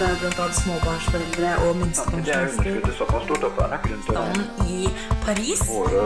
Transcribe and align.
at 0.00 0.22
eh, 0.22 0.40
annet 0.40 0.56
småbarnsforeldre 0.56 1.50
og 1.56 1.60
Det 1.60 1.68
er 1.68 1.78
minstepensjonister 1.80 2.70
er 2.70 3.76
i 4.66 4.88
Paris 5.24 5.60
Våre 5.68 6.04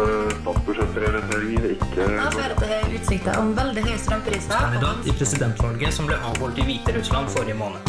vil 1.31 1.71
ikke 1.77 2.09
da 2.09 2.31
fører 2.35 2.57
til 2.59 2.97
utsikter 2.99 3.39
om 3.39 3.55
veldig 3.57 3.85
høye 3.87 3.99
strømpriser. 3.99 4.57
kandidat 4.59 5.07
i 5.07 5.15
presidentvalget 5.19 5.95
som 5.95 6.11
ble 6.11 6.19
avholdt 6.31 6.59
i 6.59 6.67
Hviterussland 6.71 7.29
forrige 7.29 7.55
måned. 7.55 7.81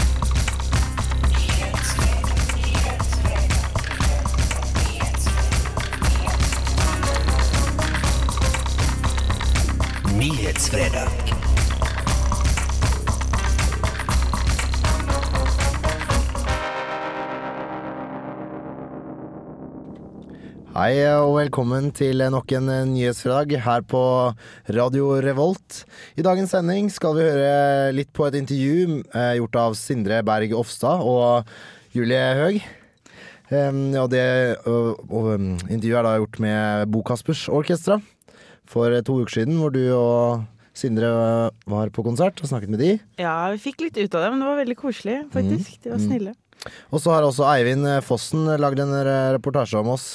Nyhetsfredag. 10.15 11.44
Hei 20.75 21.05
og 21.07 21.37
velkommen 21.37 21.85
til 21.95 22.19
nok 22.33 22.49
en 22.57 22.67
nyhetsfredag 22.89 23.61
her 23.63 23.83
på 23.87 23.99
Radio 24.75 25.13
Revolt. 25.23 25.85
I 26.19 26.25
dagens 26.25 26.51
sending 26.51 26.89
skal 26.91 27.15
vi 27.15 27.23
høre 27.23 27.93
litt 27.95 28.11
på 28.11 28.25
et 28.27 28.35
intervju 28.41 28.97
eh, 29.15 29.37
gjort 29.39 29.55
av 29.61 29.77
Sindre 29.79 30.17
Berg 30.27 30.51
Ofstad 30.59 30.99
og 30.99 31.47
Julie 31.95 32.19
Høeg. 32.41 32.59
Og 33.55 34.11
det 34.11 34.27
um, 34.67 35.55
intervjuet 35.69 36.01
er 36.01 36.09
da 36.09 36.13
gjort 36.19 36.43
med 36.43 36.91
Bo 36.91 37.05
Kaspers 37.07 37.47
Orkestra 37.47 38.01
for 38.67 38.99
to 39.07 39.21
uker 39.23 39.39
siden, 39.39 39.55
hvor 39.63 39.71
du 39.71 39.85
og 39.95 40.43
Sindre 40.75 41.15
var 41.71 41.95
på 41.95 42.03
konsert 42.03 42.43
og 42.43 42.51
snakket 42.51 42.75
med 42.75 42.83
de. 42.83 42.95
Ja, 43.23 43.47
vi 43.55 43.63
fikk 43.69 43.87
litt 43.87 43.95
ut 43.95 44.11
av 44.11 44.25
det, 44.25 44.33
men 44.33 44.43
det 44.43 44.51
var 44.51 44.59
veldig 44.59 44.81
koselig, 44.83 45.21
faktisk. 45.31 45.77
De 45.85 45.95
var 45.95 46.03
snille. 46.03 46.35
Og 46.89 46.97
så 47.01 47.11
har 47.13 47.25
også 47.27 47.45
Eivind 47.51 47.85
Fossen 48.05 48.47
lagd 48.57 48.79
en 48.81 48.93
eh, 48.97 49.33
reportasje 49.35 49.77
om 49.77 49.91
oss, 49.93 50.05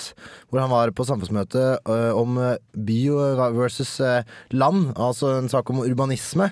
hvor 0.51 0.59
han 0.65 0.73
var 0.73 0.91
på 0.97 1.07
samfunnsmøte 1.07 1.63
eh, 1.79 2.11
om 2.19 2.39
eh, 2.43 2.57
by 2.75 2.99
versus 3.55 3.93
eh, 4.03 4.27
land, 4.51 4.91
altså 4.99 5.37
en 5.39 5.51
sak 5.53 5.71
om 5.71 5.83
urbanisme. 5.85 6.51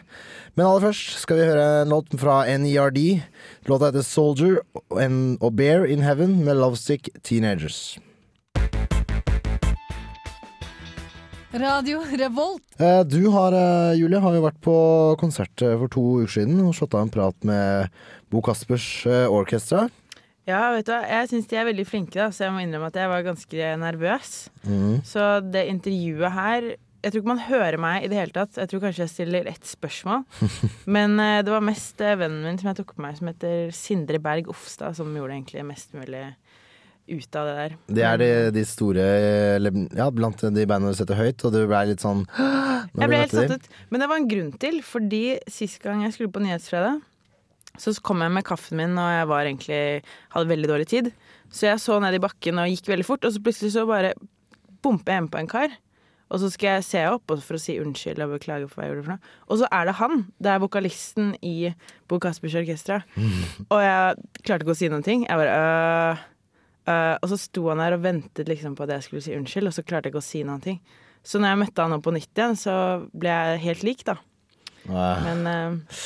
Men 0.55 0.67
aller 0.69 0.87
først 0.89 1.19
skal 1.25 1.41
vi 1.41 1.49
høre 1.51 1.67
en 1.83 1.91
låt 1.95 2.15
fra 2.21 2.41
NERD. 2.47 3.01
Låta 3.71 3.91
heter 3.91 4.07
Soldier 4.07 4.61
and- 4.95 5.39
Bear 5.59 5.87
in 5.87 6.03
Heaven 6.07 6.45
med 6.45 6.57
Lovestick 6.61 7.11
Teenagers. 7.27 7.99
Radio 11.53 12.03
Revolt. 12.05 12.63
Eh, 12.79 13.01
Du 13.05 13.29
har, 13.29 13.53
eh, 13.53 13.95
Julie, 13.99 14.21
har 14.21 14.35
jo 14.35 14.43
vært 14.45 14.61
på 14.61 14.75
konsert 15.19 15.63
eh, 15.63 15.79
for 15.79 15.89
to 15.89 16.03
uker 16.21 16.33
siden 16.35 16.61
og 16.61 16.75
slått 16.77 16.95
av 16.95 17.07
en 17.07 17.13
prat 17.13 17.45
med 17.49 17.89
Bo 18.31 18.43
Kaspers 18.45 19.07
Orchestra. 19.07 19.89
Ja, 20.49 20.73
vet 20.73 20.87
du 20.87 20.93
hva, 20.93 21.03
jeg 21.09 21.29
syns 21.31 21.49
de 21.49 21.57
er 21.57 21.65
veldig 21.69 21.87
flinke, 21.89 22.17
da, 22.21 22.29
så 22.33 22.45
jeg 22.47 22.53
må 22.53 22.61
innrømme 22.65 22.89
at 22.89 22.97
jeg 23.01 23.09
var 23.09 23.25
ganske 23.25 23.71
nervøs. 23.81 24.35
Så 25.05 25.25
det 25.51 25.67
intervjuet 25.69 26.33
her 26.33 26.69
Jeg 26.99 27.13
tror 27.13 27.21
ikke 27.23 27.31
man 27.31 27.47
hører 27.47 27.79
meg 27.79 28.05
i 28.05 28.09
det 28.11 28.17
hele 28.19 28.33
tatt. 28.35 28.57
Jeg 28.59 28.69
tror 28.69 28.81
kanskje 28.83 29.05
jeg 29.05 29.11
stiller 29.13 29.47
ett 29.47 29.63
spørsmål. 29.63 30.25
Men 30.97 31.15
det 31.17 31.47
var 31.49 31.63
mest 31.63 31.97
vennen 31.97 32.43
min 32.43 32.59
som 32.59 32.73
jeg 32.73 32.81
tok 32.81 32.97
med 32.99 33.05
meg, 33.07 33.19
som 33.21 33.29
heter 33.31 33.71
Sindre 33.71 34.19
Berg 34.19 34.49
Ofstad, 34.51 34.97
som 34.99 35.15
gjorde 35.15 35.37
egentlig 35.37 35.63
mest 35.65 35.95
mulig 35.95 36.25
ut 37.11 37.39
av 37.39 37.49
det 37.49 37.55
der. 37.59 37.77
Det 37.99 38.07
er 38.07 38.21
de, 38.21 38.31
de 38.55 38.65
store 38.69 39.05
Ja, 39.97 40.09
blant 40.15 40.43
de 40.43 40.67
bandene 40.69 40.95
du 40.95 40.99
setter 40.99 41.19
høyt, 41.19 41.45
og 41.45 41.55
du 41.55 41.63
ble 41.65 41.83
litt 41.91 42.05
sånn 42.05 42.25
Jeg 42.99 43.11
ble 43.11 43.23
helt 43.23 43.35
satt 43.37 43.55
ut. 43.57 43.69
Men 43.91 44.05
det 44.05 44.11
var 44.11 44.21
en 44.21 44.31
grunn 44.31 44.53
til, 44.61 44.81
fordi 44.87 45.23
sist 45.51 45.83
gang 45.85 46.05
jeg 46.07 46.17
skulle 46.17 46.33
på 46.35 46.43
Nyhetsfredag, 46.45 47.03
så 47.79 47.95
kom 48.03 48.25
jeg 48.25 48.35
med 48.35 48.47
kaffen 48.47 48.81
min, 48.81 48.97
og 48.99 49.11
jeg 49.13 49.27
var 49.31 49.47
egentlig 49.47 49.83
hadde 50.35 50.51
veldig 50.51 50.71
dårlig 50.71 50.89
tid. 50.91 51.13
Så 51.55 51.69
jeg 51.69 51.83
så 51.83 51.99
ned 52.03 52.17
i 52.17 52.23
bakken 52.23 52.59
og 52.61 52.71
gikk 52.73 52.91
veldig 52.91 53.07
fort, 53.07 53.27
og 53.27 53.35
så 53.35 53.43
plutselig 53.45 53.75
så 53.77 53.85
bare 53.89 54.15
bomper 54.85 55.15
jeg 55.15 55.25
inn 55.25 55.31
på 55.33 55.41
en 55.43 55.51
kar. 55.51 55.77
Og 56.29 56.43
så 56.43 56.51
skal 56.53 56.77
jeg 56.77 56.85
se 56.85 57.03
opp 57.09 57.33
for 57.41 57.57
å 57.57 57.61
si 57.63 57.79
unnskyld 57.81 58.21
og 58.25 58.35
beklage 58.35 58.69
for 58.69 58.81
hva 58.81 58.87
jeg 58.87 58.93
gjorde 58.93 59.05
for 59.07 59.15
noe. 59.15 59.37
Og 59.49 59.61
så 59.63 59.69
er 59.73 59.89
det 59.89 59.95
han. 60.01 60.25
Det 60.37 60.51
er 60.53 60.61
vokalisten 60.61 61.31
i 61.41 61.55
Bo 62.11 62.19
Caspers 62.21 62.57
Orkestra. 62.61 62.99
Og 63.73 63.81
jeg 63.81 64.27
klarte 64.43 64.67
ikke 64.67 64.75
å 64.75 64.79
si 64.79 64.91
noen 64.93 65.07
ting. 65.07 65.25
Jeg 65.25 65.41
bare 65.41 65.55
øh, 65.57 66.27
øh, 66.89 67.15
Og 67.23 67.29
så 67.33 67.39
sto 67.41 67.69
han 67.69 67.83
der 67.83 67.99
og 67.99 68.03
ventet 68.07 68.49
liksom 68.49 68.75
på 68.79 68.87
at 68.87 68.97
jeg 68.97 69.07
skulle 69.07 69.25
si 69.27 69.37
unnskyld, 69.37 69.71
og 69.71 69.77
så 69.77 69.85
klarte 69.85 70.09
jeg 70.09 70.17
ikke 70.17 70.25
å 70.25 70.31
si 70.31 70.43
noen 70.47 70.65
ting. 70.65 70.81
Så 71.29 71.41
når 71.43 71.53
jeg 71.53 71.61
møtte 71.65 71.85
han 71.85 71.97
opp 71.99 72.05
på 72.07 72.15
nytt 72.15 72.33
igjen, 72.33 72.57
så 72.57 72.75
ble 73.13 73.33
jeg 73.35 73.63
helt 73.67 73.87
lik, 73.87 74.05
da. 74.09 74.17
Wow. 74.89 75.25
Men 75.27 75.41
uh, 75.45 75.97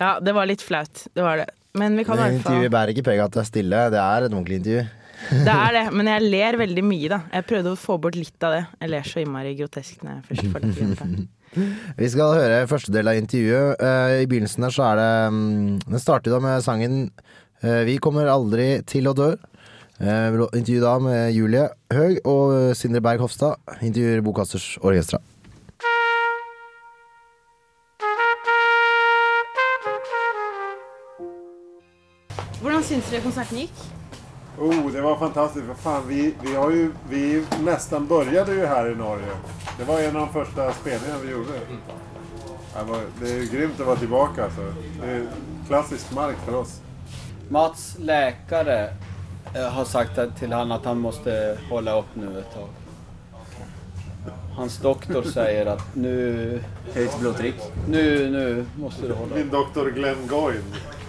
ja, 0.00 0.14
det 0.24 0.34
var 0.34 0.48
litt 0.50 0.64
flaut. 0.64 1.04
Det 1.14 1.24
var 1.24 1.42
det. 1.42 1.50
Men 1.78 1.94
vi 1.98 2.04
kan 2.06 2.18
i 2.18 2.22
hvert 2.24 2.32
hvert 2.32 2.40
intervjuet 2.40 2.66
fall 2.66 2.74
bærer 2.74 2.94
ikke 2.94 3.04
preg 3.06 3.20
av 3.20 3.28
at 3.28 3.36
det 3.36 3.42
er 3.44 3.50
stille. 3.50 3.82
Det 3.94 4.00
er 4.02 4.26
et 4.26 4.32
ordentlig 4.32 4.58
intervju. 4.62 4.86
Det 5.30 5.52
er 5.52 5.74
det, 5.76 5.82
men 5.98 6.08
jeg 6.08 6.28
ler 6.32 6.56
veldig 6.56 6.82
mye, 6.88 7.08
da. 7.12 7.18
Jeg 7.36 7.46
prøvde 7.50 7.74
å 7.74 7.78
få 7.78 7.98
bort 8.00 8.16
litt 8.16 8.46
av 8.46 8.54
det. 8.56 8.62
Jeg 8.80 8.90
ler 8.94 9.10
så 9.10 9.20
innmari 9.20 9.52
grotesk 9.58 10.00
når 10.06 10.14
jeg 10.14 10.22
først 10.30 10.48
får 10.54 10.64
det 10.64 10.70
til. 10.78 11.26
Vi 12.00 12.08
skal 12.08 12.32
høre 12.38 12.62
første 12.70 12.94
del 12.94 13.10
av 13.10 13.18
intervjuet. 13.20 13.84
Eh, 13.84 14.14
I 14.22 14.28
begynnelsen 14.30 14.64
der 14.64 14.72
så 14.74 14.86
er 14.86 15.00
det 15.00 15.12
mm, 15.34 15.78
Den 15.84 16.02
starter 16.02 16.32
da 16.32 16.40
med 16.42 16.64
sangen 16.64 16.96
'Vi 17.60 17.98
kommer 18.00 18.24
aldri 18.32 18.80
til 18.88 19.10
å 19.10 19.12
dø'. 19.12 19.34
Eh, 20.00 20.34
Intervju 20.56 20.80
da 20.80 20.98
med 20.98 21.32
Julie 21.36 21.66
Høeg 21.92 22.22
og 22.24 22.72
Sindre 22.76 23.02
Berg 23.04 23.20
Hofstad. 23.20 23.60
Intervjuer 23.84 24.22
Bokasters 24.24 24.78
Orkestra. 24.80 25.18
Hvordan 32.62 32.84
syns 32.84 33.10
dere 33.12 33.20
konserten 33.26 33.60
gikk? 33.60 33.82
Oh, 34.56 34.88
det 34.92 35.04
var 35.04 35.18
fantastisk. 35.20 35.66
Fan, 35.84 36.08
vi, 36.08 36.34
vi, 36.42 36.54
har 36.54 36.70
ju, 36.70 36.92
vi 37.08 37.44
nästan 37.64 38.06
började 38.06 38.54
ju 38.54 38.66
här 38.66 38.90
i 38.92 38.96
Norge. 38.96 39.36
Det 39.78 39.84
var 39.84 40.00
en 40.00 40.16
av 40.16 40.26
de 40.26 40.32
første 40.32 40.72
spelningarna 40.80 41.20
vi 41.24 41.30
gjorde. 41.30 41.60
Det, 42.74 42.84
var, 42.88 43.04
det 43.20 43.30
är 43.36 43.52
grymt 43.52 43.80
å 43.80 43.84
være 43.84 43.98
tilbake. 44.06 44.44
Alltså. 44.44 44.72
Det 45.00 45.10
är 45.10 45.26
klassisk 45.68 46.12
mark 46.12 46.36
for 46.46 46.54
oss. 46.54 46.80
Mats 47.48 47.96
läkare 47.98 48.84
eh, 48.88 49.09
har 49.54 49.84
sagt 49.84 50.14
til 50.14 50.30
till 50.38 50.52
han 50.52 50.72
att 50.72 50.84
han 50.84 50.98
måste 50.98 51.58
hålla 51.68 51.98
upp 51.98 52.14
nu 52.14 52.38
ett 52.38 52.54
tag. 52.54 52.68
Hans 54.54 54.78
doktor 54.78 55.22
säger 55.22 55.66
att 55.66 55.94
nu... 55.94 56.62
Høyt 56.94 57.18
blodtrykk. 57.20 57.56
Nu, 57.88 58.30
nu 58.30 58.66
måste 58.76 59.06
du 59.06 59.14
hålla 59.14 59.30
upp. 59.30 59.38
Min 59.38 59.50
doktor 59.50 59.90
Glenn 59.90 60.26
Goyne. 60.26 60.62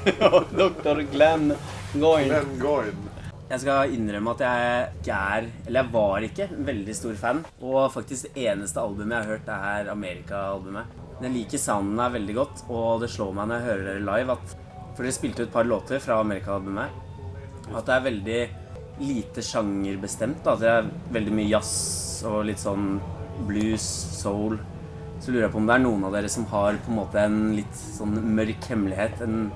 Ja, 0.19 0.44
doktor 0.57 1.02
Glenn 1.12 1.53
Goyne. 1.94 2.25
Glenn 2.25 2.59
Goyne. 2.59 3.12
Jeg 3.52 3.59
skal 3.59 3.91
innrømme 3.91 4.31
at 4.31 4.41
jeg 4.46 4.85
ikke 5.02 5.16
er, 5.35 5.47
eller 5.68 5.81
jeg 5.81 5.91
var 5.94 6.25
ikke, 6.25 6.47
en 6.56 6.68
veldig 6.69 6.96
stor 6.96 7.18
fan. 7.19 7.44
Og 7.59 7.91
faktisk 7.91 8.29
det 8.29 8.46
eneste 8.47 8.79
albumet 8.79 9.18
jeg 9.18 9.25
har 9.25 9.31
hørt, 9.34 9.52
er 9.52 9.91
Amerika-albumet. 9.91 10.97
Men 11.19 11.28
jeg 11.28 11.35
liker 11.35 11.62
sounden 11.62 12.00
her 12.00 12.13
veldig 12.16 12.35
godt, 12.38 12.63
og 12.72 13.03
det 13.03 13.12
slår 13.12 13.35
meg 13.35 13.50
når 13.52 13.59
jeg 13.59 13.68
hører 13.68 13.88
dere 13.90 14.06
live 14.08 14.38
at 14.38 14.59
For 14.96 15.03
dere 15.03 15.16
spilte 15.16 15.44
jo 15.44 15.47
et 15.50 15.53
par 15.53 15.68
låter 15.68 16.00
fra 16.03 16.19
Amerika-albumet. 16.23 17.10
At 17.75 17.87
det 17.87 17.95
er 17.95 18.05
veldig 18.09 18.41
lite 19.01 19.43
sjangerbestemt. 19.45 20.45
At 20.47 20.61
det 20.61 20.69
er 20.69 20.91
veldig 21.15 21.33
mye 21.39 21.49
jazz 21.51 22.21
og 22.27 22.43
litt 22.49 22.61
sånn 22.61 22.99
blues, 23.47 23.85
soul. 24.21 24.59
Så 25.21 25.31
lurer 25.31 25.47
jeg 25.47 25.53
på 25.53 25.59
om 25.61 25.67
det 25.69 25.75
er 25.77 25.83
noen 25.83 26.05
av 26.07 26.15
dere 26.17 26.29
som 26.33 26.45
har 26.49 26.77
på 26.81 26.91
en 26.91 26.97
måte 26.97 27.21
en 27.21 27.39
litt 27.57 27.77
sånn 27.77 28.15
mørk 28.35 28.69
hemmelighet. 28.71 29.21
En 29.25 29.51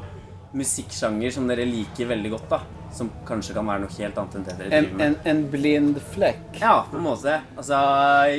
musikksjanger 0.55 1.33
som 1.35 1.47
dere 1.49 1.65
liker 1.67 2.09
veldig 2.13 2.31
godt, 2.35 2.49
da. 2.53 2.59
Som 2.95 3.09
kanskje 3.27 3.55
kan 3.57 3.67
være 3.67 3.83
noe 3.83 3.95
helt 3.97 4.19
annet 4.21 4.37
enn 4.39 4.45
det 4.45 4.57
dere 4.59 4.69
driver 4.71 4.99
med. 4.99 5.05
en, 5.05 5.15
en 5.31 5.41
blind 5.51 5.97
flekk? 6.13 6.45
Ja, 6.61 6.75
på 6.89 6.99
en 6.99 7.07
måte. 7.09 7.39
Altså, 7.57 7.79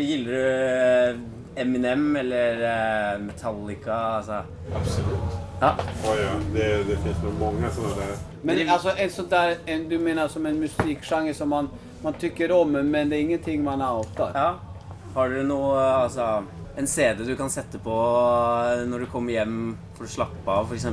gilder 0.00 0.32
du 0.38 1.34
Eminem 1.56 2.06
eller 2.20 2.62
eh, 2.70 3.18
Metallica? 3.26 3.96
Altså 4.20 4.42
Absolut. 4.76 5.25
Ja. 5.60 5.74
Oj, 6.04 6.18
ja. 6.22 6.30
det, 6.52 6.84
det 6.84 6.96
finns 6.96 7.22
nog 7.24 7.34
många 7.38 7.70
sådana 7.70 7.94
där. 7.94 8.16
Men 8.42 8.68
alltså 8.68 8.90
en 8.96 9.10
sån 9.10 9.28
där, 9.28 9.56
en, 9.66 9.88
du 9.88 9.98
menar 9.98 10.28
som 10.28 10.46
en 10.46 10.60
musikgenre 10.60 11.34
som 11.34 11.48
man, 11.48 11.68
man 12.02 12.12
tycker 12.12 12.52
om 12.52 12.72
men 12.72 13.08
det 13.08 13.16
är 13.16 13.20
ingenting 13.20 13.64
man 13.64 13.82
outar? 13.82 14.30
ja. 14.34 14.54
Har 15.14 15.28
dere 15.32 15.42
noe 15.48 15.80
Altså 15.80 16.42
en 16.76 16.86
CD 16.86 17.24
du 17.24 17.36
kan 17.36 17.50
sette 17.50 17.78
på 17.78 17.94
når 18.86 18.98
du 18.98 19.06
kommer 19.06 19.32
hjem 19.32 19.78
for 19.96 20.04
å 20.04 20.08
slappe 20.12 20.50
av, 20.52 20.66
f.eks.? 20.68 20.84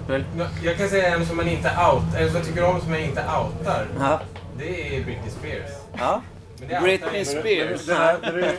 Jeg 0.64 0.78
kan 0.78 0.90
si 0.90 1.02
en 1.04 1.26
som 1.28 1.36
man 1.38 1.48
ikke 1.52 1.68
out, 1.76 2.08
en 2.16 2.30
som 2.32 2.40
tykker 2.40 2.48
tycker 2.48 2.64
om 2.70 2.80
som 2.82 2.90
man 2.94 3.00
ikke 3.04 3.26
outer. 3.36 3.88
Ja. 4.00 4.14
Det 4.58 4.70
er 4.80 5.04
Britney 5.04 5.30
Spears. 5.34 5.72
ja. 6.00 6.22
Britney. 6.84 7.26
Spears. 7.26 7.86
Det 7.86 7.94
här, 7.96 8.18
det 8.22 8.46
är, 8.46 8.56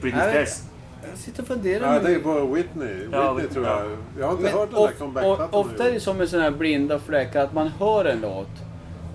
Britney 0.00 0.30
Spears. 0.30 0.62
Jag 1.10 1.18
sitter 1.18 1.42
och 1.42 1.48
funderar. 1.48 1.94
ja, 1.94 2.00
det 2.00 2.14
är 2.14 2.20
bara 2.20 2.44
Whitney. 2.44 2.88
Whitney 2.94 3.08
Ja, 3.12 3.32
Whitney, 3.32 3.52
tror 3.54 3.66
jag. 3.66 3.96
Jag 4.18 4.26
har 4.26 4.32
inte 4.32 4.42
Men 4.44 4.52
hört 4.52 4.98
den 4.98 5.14
där 5.14 5.32
of, 5.32 5.40
ofta 5.54 5.88
är 5.88 5.92
det 5.92 6.00
som 6.00 6.20
en 6.20 6.28
sådana 6.28 6.50
här 6.50 6.56
blinda 6.56 6.98
fläckar 6.98 7.44
att 7.44 7.52
man 7.52 7.68
hör 7.68 8.04
en 8.04 8.20
låt 8.20 8.48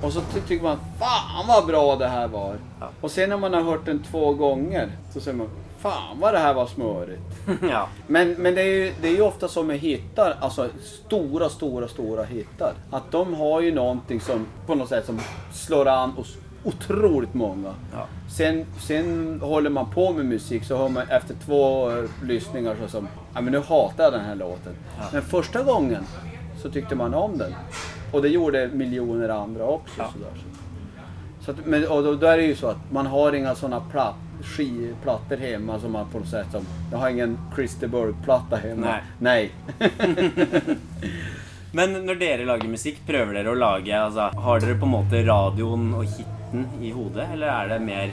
Och 0.02 0.14
så 0.14 0.22
ty- 0.34 0.40
tycker 0.48 0.64
man, 0.64 0.78
fan 1.00 1.48
vad 1.48 1.66
bra 1.66 1.96
det 1.96 2.08
här 2.08 2.28
var. 2.28 2.56
Ja. 2.80 2.90
Och 3.02 3.12
sen 3.12 3.30
när 3.30 3.38
man 3.38 3.54
har 3.54 3.62
hört 3.62 3.86
den 3.86 4.04
två 4.04 4.34
gånger 4.34 4.92
så 5.14 5.20
säger 5.20 5.38
man, 5.38 5.48
fan 5.80 6.20
vad 6.20 6.34
det 6.34 6.40
här 6.40 6.54
var 6.54 6.66
smörigt. 6.66 7.22
ja. 7.72 7.88
Men, 8.08 8.32
men 8.34 8.56
det, 8.56 8.62
är 8.62 8.66
ju, 8.66 8.94
det 9.02 9.08
är 9.08 9.12
ju 9.12 9.22
ofta 9.22 9.48
som 9.48 9.68
med 9.68 9.80
hittar, 9.80 10.38
alltså 10.42 10.68
stora, 10.84 11.50
stora, 11.50 11.88
stora 11.88 12.24
hittar. 12.24 12.74
Att 12.92 13.12
de 13.12 13.34
har 13.34 13.62
ju 13.62 13.74
någonting 13.74 14.20
som 14.22 14.46
på 14.66 14.76
något 14.76 14.90
sätt 14.90 15.06
som 15.06 15.20
slår 15.54 15.88
an 15.88 16.10
hos 16.10 16.36
otroligt 16.64 17.34
många. 17.34 17.74
Ja. 17.94 18.08
Sen, 18.30 18.66
sen 18.80 19.40
håller 19.42 19.70
man 19.70 19.90
på 19.90 20.14
med 20.14 20.26
musik 20.26 20.64
så 20.64 20.78
har 20.78 20.90
man 20.90 21.10
efter 21.10 21.36
två 21.46 21.92
uh, 21.92 22.10
lyssningar 22.24 22.76
så 22.82 22.88
som, 22.88 23.08
ja 23.34 23.42
men 23.42 23.54
nu 23.54 23.60
hatar 23.60 24.04
jag 24.04 24.14
den 24.14 24.26
här 24.26 24.36
låten. 24.36 24.74
Men 25.14 25.22
första 25.22 25.64
gången 25.64 26.04
så 26.62 26.70
tyckte 26.70 26.96
man 26.96 27.14
om 27.14 27.38
den. 27.38 27.54
Och 28.12 28.22
det 28.22 28.30
gjorde 28.30 28.70
miljoner 28.74 29.30
andra 29.30 29.66
också. 29.66 29.96
Sådär. 30.14 30.32
Så 31.46 31.52
att, 31.52 31.66
men, 31.66 31.88
och 31.88 32.04
då, 32.04 32.16
då 32.16 32.28
är 32.28 32.38
det 32.38 32.44
ju 32.44 32.56
så 32.56 32.68
att 32.68 32.92
man 32.92 33.06
har 33.06 33.34
inga 33.34 33.56
sådana 33.56 33.82
platt, 33.92 34.16
skivplattor 34.44 35.38
hemma 35.38 35.80
som 35.80 35.92
man 35.92 36.10
på 36.10 36.20
något 36.20 36.28
sätt 36.28 36.48
som... 36.52 36.66
Jag 36.92 36.98
har 36.98 37.10
ingen 37.10 37.38
Christer 37.56 37.88
Burg-platta 37.88 38.56
hemma. 38.56 38.86
Nej. 38.86 39.04
Nej. 39.20 39.52
Men 41.72 42.06
når 42.06 42.16
dere 42.16 42.46
lager 42.46 42.70
musikk, 42.70 43.00
prøver 43.08 43.34
dere 43.40 43.50
å 43.50 43.58
lage 43.58 43.98
altså, 43.98 44.28
Har 44.46 44.60
dere 44.62 44.76
på 44.78 44.86
en 44.86 44.94
måte 44.94 45.24
radioen 45.26 45.88
og 45.98 46.06
hiten 46.54 46.84
i 46.84 46.92
hodet, 46.92 47.28
eller 47.34 47.48
er 47.48 47.68
det 47.68 47.80
mer 47.80 48.12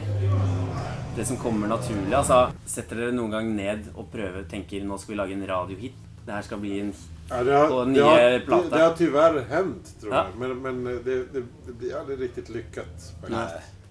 det 1.17 1.25
som 1.25 1.37
kommer 1.37 1.69
naturlig? 1.69 2.15
Altså, 2.15 2.51
Setter 2.67 2.97
dere 2.97 3.15
noen 3.15 3.35
gang 3.35 3.51
ned 3.57 3.91
og 3.95 4.11
prøver, 4.13 4.45
tenker 4.49 4.85
nå 4.85 4.99
skal 4.99 5.15
vi 5.15 5.19
lage 5.21 5.37
en 5.37 5.47
radiohit? 5.49 6.07
Det 6.27 6.33
her 6.33 6.47
skal 6.47 6.61
bli 6.63 6.79
en 6.81 6.93
Ja, 7.31 7.43
det, 7.45 7.53
har, 7.55 7.69
På 7.69 7.85
det, 7.85 7.93
nya 7.93 8.05
har, 8.05 8.39
det, 8.71 8.81
har 8.81 8.95
tyvärr 8.99 9.45
hendt, 9.51 10.01
tror 10.01 10.15
Ja. 10.15 10.25
jeg. 10.25 10.39
Men, 10.39 10.57
men 10.63 11.03
det, 11.05 11.33
det, 11.33 11.43
det 11.67 11.75
blir 11.79 11.97
aldri 11.97 12.17
riktig 12.17 12.49
lykket. 12.51 13.13
Nei, 13.29 13.45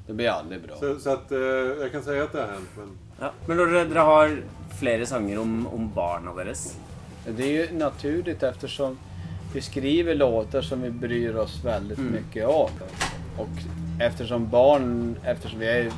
det 0.07 0.13
blir 0.13 0.29
aldri 0.29 0.59
bra. 0.59 0.79
Så, 0.79 0.99
så 0.99 1.13
at, 1.13 1.31
eh, 1.31 1.83
jag 1.83 1.91
kan 1.91 2.03
si 2.03 2.17
at 2.19 2.33
det 2.33 2.41
har 2.41 2.51
hendt, 2.57 2.77
Men 2.77 2.97
ja. 3.19 3.31
Men 3.47 3.57
når 3.57 3.71
dere, 3.71 3.85
dere 3.93 4.07
har 4.07 4.35
flere 4.79 5.05
sanger 5.05 5.39
om, 5.39 5.67
om 5.67 5.87
barna 5.95 6.31
deres 6.37 6.75
Det 7.25 7.45
er 7.45 7.55
jo 7.55 7.77
naturlig, 7.77 8.37
ettersom 8.43 8.97
vi 9.53 9.61
skriver 9.61 10.15
låter 10.15 10.61
som 10.61 10.81
vi 10.81 10.91
bryr 10.91 11.35
oss 11.35 11.59
veldig 11.63 11.97
mm. 11.97 12.11
mye 12.13 12.45
om. 12.45 12.69
Och 13.39 13.49
eftersom 13.99 14.49
barn, 14.49 15.15
eftersom 15.23 15.59
vi, 15.59 15.67
är, 15.67 15.91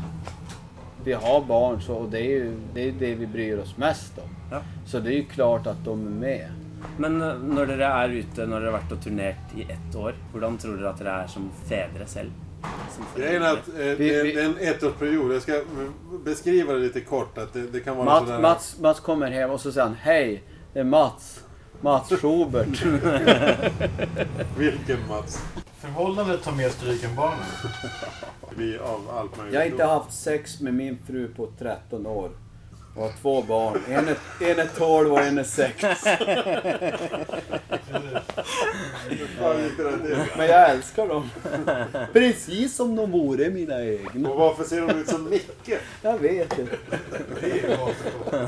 vi 1.04 1.14
har 1.14 1.42
barn 1.42 1.82
så 1.82 1.94
och 1.96 2.10
det 2.10 2.20
är 2.20 2.30
ju 2.30 2.58
det, 2.74 2.82
är 2.88 2.92
det 2.92 3.16
vi 3.16 3.28
bryr 3.28 3.58
oss 3.58 3.78
mest 3.78 4.18
om. 4.18 4.30
Ja. 4.52 4.62
Så 4.86 5.00
det 5.00 5.14
är 5.14 5.18
ju 5.18 5.26
klart 5.26 5.68
att 5.68 5.86
de 5.86 6.08
är 6.08 6.12
med. 6.12 6.48
Men 6.98 7.18
når 7.56 7.68
dere 7.70 7.90
er 8.04 8.14
ute, 8.22 8.46
når 8.46 8.64
dere 8.64 8.72
har 8.72 8.80
vært 8.80 8.94
og 8.96 9.04
turnert 9.04 9.54
i 9.58 9.66
ett 9.70 9.96
år, 9.96 10.16
hvordan 10.34 10.58
tror 10.62 10.80
dere 10.80 10.90
at 10.90 11.02
dere 11.02 11.18
er 11.24 11.30
som 11.30 11.52
fedre 11.70 12.08
selv? 12.10 12.32
Som 12.96 13.06
grejen 13.16 13.44
är 13.44 13.54
att 13.54 13.68
eh, 13.68 13.74
det, 13.76 14.16
är 14.16 14.46
en 14.46 14.58
ettårsperiod. 14.58 15.36
Jag 15.36 15.42
ska 15.42 15.62
beskriva 16.26 16.74
det 16.74 16.80
lite 16.80 17.02
kort. 17.02 17.38
Att 17.38 17.54
det, 17.54 17.62
det 17.62 17.80
kan 17.80 17.98
vara 17.98 18.06
Mats, 18.06 18.28
sådär... 18.28 18.42
Mats, 18.42 18.80
Mats 18.80 19.00
kommer 19.00 19.32
hem 19.32 19.52
och 19.52 19.62
så 19.62 19.72
säger 19.72 19.88
han 19.88 19.96
Hej, 20.02 20.44
det 20.74 20.80
är 20.80 20.84
Mats. 20.84 21.44
Mats 21.82 22.10
Schubert. 22.10 22.68
Vilken 24.58 25.08
Mats? 25.10 25.44
Förhållandet 25.82 26.44
tar 26.44 26.52
mer 26.52 26.70
stryk 26.70 27.04
än 27.04 27.16
barnen. 27.16 27.46
Vi 28.56 28.78
av 28.78 29.10
allt 29.10 29.38
möjligt. 29.38 29.54
Jag 29.54 29.62
har 29.62 29.66
inte 29.66 29.86
haft 29.86 30.14
sex 30.14 30.60
med 30.60 30.74
min 30.74 30.98
fru 31.08 31.28
på 31.28 31.50
13 31.60 32.06
år. 32.06 32.32
Jag 32.96 33.02
har 33.02 33.12
två 33.22 33.42
barn. 33.42 33.82
En 33.88 34.08
är, 34.08 34.18
en 34.40 34.60
är 34.60 34.68
12 34.78 35.12
och 35.12 35.20
en 35.20 35.38
är 35.38 35.44
6. 35.44 35.82
Fan, 39.40 39.64
inte 39.64 39.84
det 39.84 39.98
till. 39.98 40.18
Men 40.38 40.48
jag 40.48 40.70
älskar 40.70 41.08
dem. 41.08 41.30
Precis 42.14 42.76
som 42.76 42.96
de 42.96 43.12
vore 43.12 43.50
mina 43.50 43.86
egna. 43.86 44.30
Och 44.30 44.40
varför 44.40 44.64
ser 44.64 44.88
de 44.88 45.00
ut 45.00 45.08
som 45.08 45.30
Micke? 45.30 45.80
Jag 46.02 46.18
vet 46.18 46.60
inte. 46.60 46.78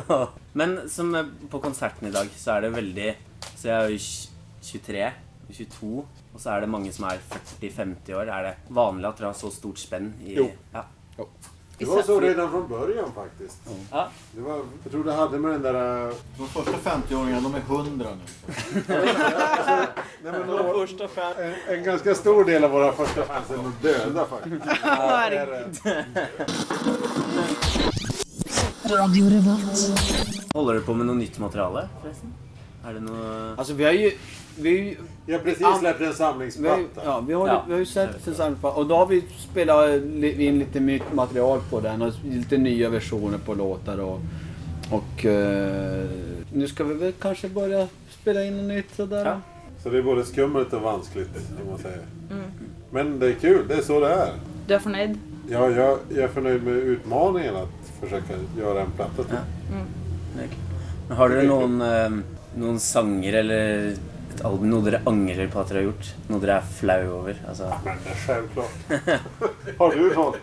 Men 0.53 0.89
som 0.89 1.31
på 1.49 1.59
konserten 1.59 2.07
i 2.07 2.11
dag, 2.11 2.27
så 2.35 2.51
er 2.51 2.61
det 2.61 2.69
veldig 2.69 3.13
Så 3.55 3.67
jeg 3.69 3.83
er 3.83 3.89
jo 3.89 3.97
23, 4.61 5.11
22, 5.53 6.05
og 6.33 6.41
så 6.41 6.49
er 6.55 6.61
det 6.61 6.69
mange 6.69 6.91
som 6.93 7.05
er 7.05 7.19
40-50 7.61 8.13
år. 8.17 8.29
Er 8.33 8.43
det 8.49 8.53
vanlig 8.73 9.07
at 9.09 9.17
dere 9.17 9.31
har 9.31 9.37
så 9.37 9.51
stort 9.53 9.79
spenn 9.81 10.13
i 10.25 10.37
Jo. 10.39 10.49
Ja. 10.73 10.83
Det 11.77 11.85
var 11.89 12.01
så 12.01 12.19
redan 12.19 12.51
fra 12.51 12.61
början 12.61 13.11
faktisk. 13.15 13.57
Ja. 13.91 14.07
Det 14.31 14.41
var, 14.41 14.61
jag 14.83 14.91
tror 14.91 15.03
det 15.03 15.13
hade 15.13 15.39
med 15.39 15.51
den 15.51 15.61
där... 15.61 16.13
De 16.37 16.47
första 16.47 16.71
50-åringarna, 16.71 17.41
de 17.43 17.55
är 17.55 17.59
100 17.59 18.07
nu. 18.15 18.81
Nej, 20.23 20.31
men 20.31 20.47
några, 20.47 20.87
en, 21.43 21.53
en 21.67 21.83
ganska 21.83 22.15
stor 22.15 22.45
del 22.45 22.63
av 22.63 22.71
våra 22.71 22.91
första 22.91 23.23
fans 23.23 23.49
är 23.51 23.57
nå 23.57 23.71
döda 23.81 24.25
faktiskt. 24.25 24.65
Ja, 24.83 25.29
det 25.29 25.37
är 25.37 25.47
det. 25.47 26.05
Holder 30.53 30.73
du 30.73 30.81
på 30.81 30.93
med 30.93 31.05
noe 31.05 31.15
nytt 31.15 31.39
materiale, 31.39 31.87
forresten? 32.01 32.33
Er 32.85 32.93
det 32.93 33.01
noe 33.03 33.55
Alltså 33.57 33.73
vi 33.73 33.83
har 33.83 33.91
ju... 33.91 34.11
Vi, 34.55 34.69
har 34.69 34.77
ju- 34.85 34.97
Jag 35.25 35.37
har 35.37 35.43
precis 35.43 35.67
släppt 35.79 36.01
en 36.01 36.13
samlingsplatta. 36.13 37.01
ja, 37.05 37.19
vi, 37.27 37.33
har, 37.33 37.47
Ja. 37.47 37.63
vi 37.67 37.71
har 37.73 37.79
ju 37.79 37.85
sett 37.85 38.27
en 38.27 38.35
samlingsplatta. 38.35 38.77
och 38.77 38.85
då 38.87 38.95
har 38.95 39.05
vi 39.05 39.23
spelat 39.37 39.89
in 40.23 40.59
lite 40.59 40.79
nytt 40.79 41.13
material 41.13 41.59
på 41.69 41.79
den 41.79 42.01
och 42.01 42.13
lite 42.25 42.57
nya 42.57 42.89
versioner 42.89 43.37
på 43.37 43.53
låtar 43.53 43.97
och, 43.97 44.19
och 44.91 45.25
uh, 45.25 45.31
nu 46.53 46.67
ska 46.67 46.83
vi 46.83 46.93
väl 46.93 47.11
kanske 47.11 47.49
börja 47.49 47.87
spela 48.21 48.43
in 48.43 48.57
något 48.57 48.65
nytt 48.65 48.95
sådär. 48.95 49.25
Ja. 49.25 49.39
Så 49.83 49.89
det 49.89 49.97
är 49.97 50.01
både 50.03 50.25
skummelt 50.25 50.73
och 50.73 50.81
vanskligt, 50.81 51.29
om 51.63 51.69
man 51.69 51.79
säger. 51.79 51.99
Men 52.91 53.19
det 53.19 53.27
är 53.27 53.33
kul, 53.33 53.67
det 53.67 53.73
är 53.73 53.81
så 53.81 53.99
det 53.99 54.07
är. 54.13 54.33
Du 54.67 54.73
er 54.73 54.79
fornøyd? 54.79 55.17
Ja, 55.49 55.69
jag, 55.69 55.97
jag 56.09 56.23
är 56.23 56.27
förnöjd 56.27 56.63
med 56.63 56.73
utmaningen 56.73 57.55
att 57.55 57.91
försöka 58.01 58.33
göra 58.59 58.81
en 58.81 58.91
platta 58.91 59.23
till. 59.23 59.35
Ja. 59.71 59.75
Mm. 59.75 60.49
Har 61.17 61.29
dere 61.29 61.43
någon, 61.43 61.81
eh, 61.81 62.09
noen 62.55 62.79
sanger 62.79 63.33
eller 63.33 63.93
et 64.35 64.45
album, 64.45 64.69
noe 64.69 64.81
dere 64.85 65.01
angrer 65.09 65.47
på 65.51 65.59
at 65.61 65.69
dere 65.69 65.81
har 65.81 65.87
gjort? 65.91 66.09
Noe 66.29 66.39
dere 66.43 66.57
er 66.59 66.69
flau 66.79 67.01
over? 67.19 67.39
Altså, 67.49 67.69
Men 67.85 67.97
det 68.03 68.09
är 68.09 68.21
självklart. 68.27 69.19
har 69.79 69.95
du 69.95 70.13
sånt? 70.13 70.35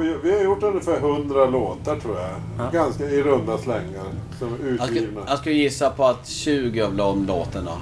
Vi, 0.00 0.16
vi 0.22 0.32
har 0.36 0.44
gjort 0.44 0.62
ungefär 0.62 0.96
100 0.96 1.46
låtar 1.46 1.96
tror 1.96 2.18
jeg. 2.18 2.30
Ja. 2.58 2.70
Ganska 2.72 3.04
i 3.04 3.22
runda 3.22 3.58
slängar. 3.58 4.06
Som 4.38 4.54
utgivna. 4.54 5.20
jag 5.28 5.38
skulle 5.38 5.54
gissa 5.54 5.90
på 5.90 6.04
at 6.04 6.26
20 6.26 6.82
av 6.82 6.94
de 6.96 7.26
låtarna 7.26 7.76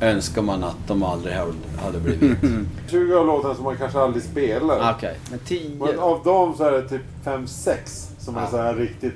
önskar 0.00 0.42
man 0.42 0.64
at 0.64 0.76
de 0.86 1.02
aldrig 1.02 1.34
hadde 1.34 1.52
hade 1.82 2.00
blivit. 2.00 2.38
20 2.90 3.14
av 3.16 3.26
låtarna 3.26 3.54
som 3.54 3.64
man 3.64 3.76
kanskje 3.76 4.00
aldri 4.00 4.20
spelar. 4.20 4.94
Okay. 4.94 5.14
men 5.30 5.38
10... 5.38 5.76
Men 5.78 5.98
av 5.98 6.24
dem 6.24 6.54
så 6.56 6.64
er 6.64 6.70
det 6.72 6.88
typ 6.88 7.02
5-6 7.24 7.76
som 8.18 8.36
er 8.36 8.40
Ja. 8.40 8.50
så 8.50 8.56
här 8.56 8.74
riktigt... 8.74 9.14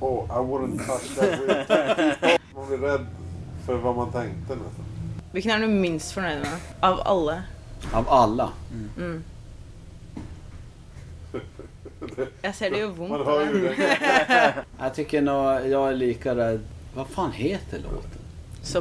Oh, 0.00 0.24
I 0.24 0.38
wouldn't 0.38 0.78
touch 0.86 1.16
that 1.16 1.38
Man 2.54 2.68
blir 2.68 2.78
redd 2.78 3.06
for 3.66 3.74
hva 3.74 3.92
man 3.92 4.12
tenkte 4.12 4.54
nästan. 4.56 4.84
Hvilken 5.32 5.50
er 5.54 5.58
du 5.62 5.66
minst 5.70 6.14
fornøyd 6.14 6.40
med? 6.42 6.70
Av 6.82 7.00
alle? 7.06 7.42
Av 7.94 8.08
alla. 8.10 8.48
Jeg 12.42 12.54
ser 12.54 12.70
det 12.72 12.80
jo 12.80 12.88
vondt. 12.96 13.26
Jag 14.80 14.94
tycker 14.94 15.22
når 15.22 15.68
jeg 15.68 15.70
liker 15.70 15.94
lika 15.96 16.34
rädd. 16.34 16.60
Vad 16.94 17.06
fan 17.06 17.32
heter 17.32 17.78
låten? 17.78 18.20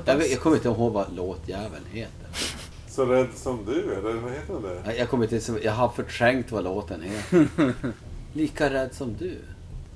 Jeg 0.06 0.32
jag 0.32 0.39
kommer 0.39 0.58
ikke 0.58 0.70
ihåg 0.70 0.91
hva 0.94 1.06
låtjäveln 1.15 1.86
heter. 1.91 2.48
Så 2.89 3.06
redd 3.06 3.34
som 3.36 3.65
du 3.65 3.91
är, 3.91 3.98
eller 3.98 4.13
hva 4.13 4.29
heter 4.29 4.62
det? 4.63 4.74
Jeg, 4.86 4.98
jeg, 4.98 5.08
kommer 5.10 5.34
inte, 5.34 5.60
jeg 5.63 5.74
har 5.74 5.89
fortrengt 5.96 6.51
hva 6.51 6.62
låten 6.62 7.01
heter. 7.01 7.48
Lika 8.39 8.70
redd 8.70 8.96
som 8.96 9.13
du. 9.20 9.38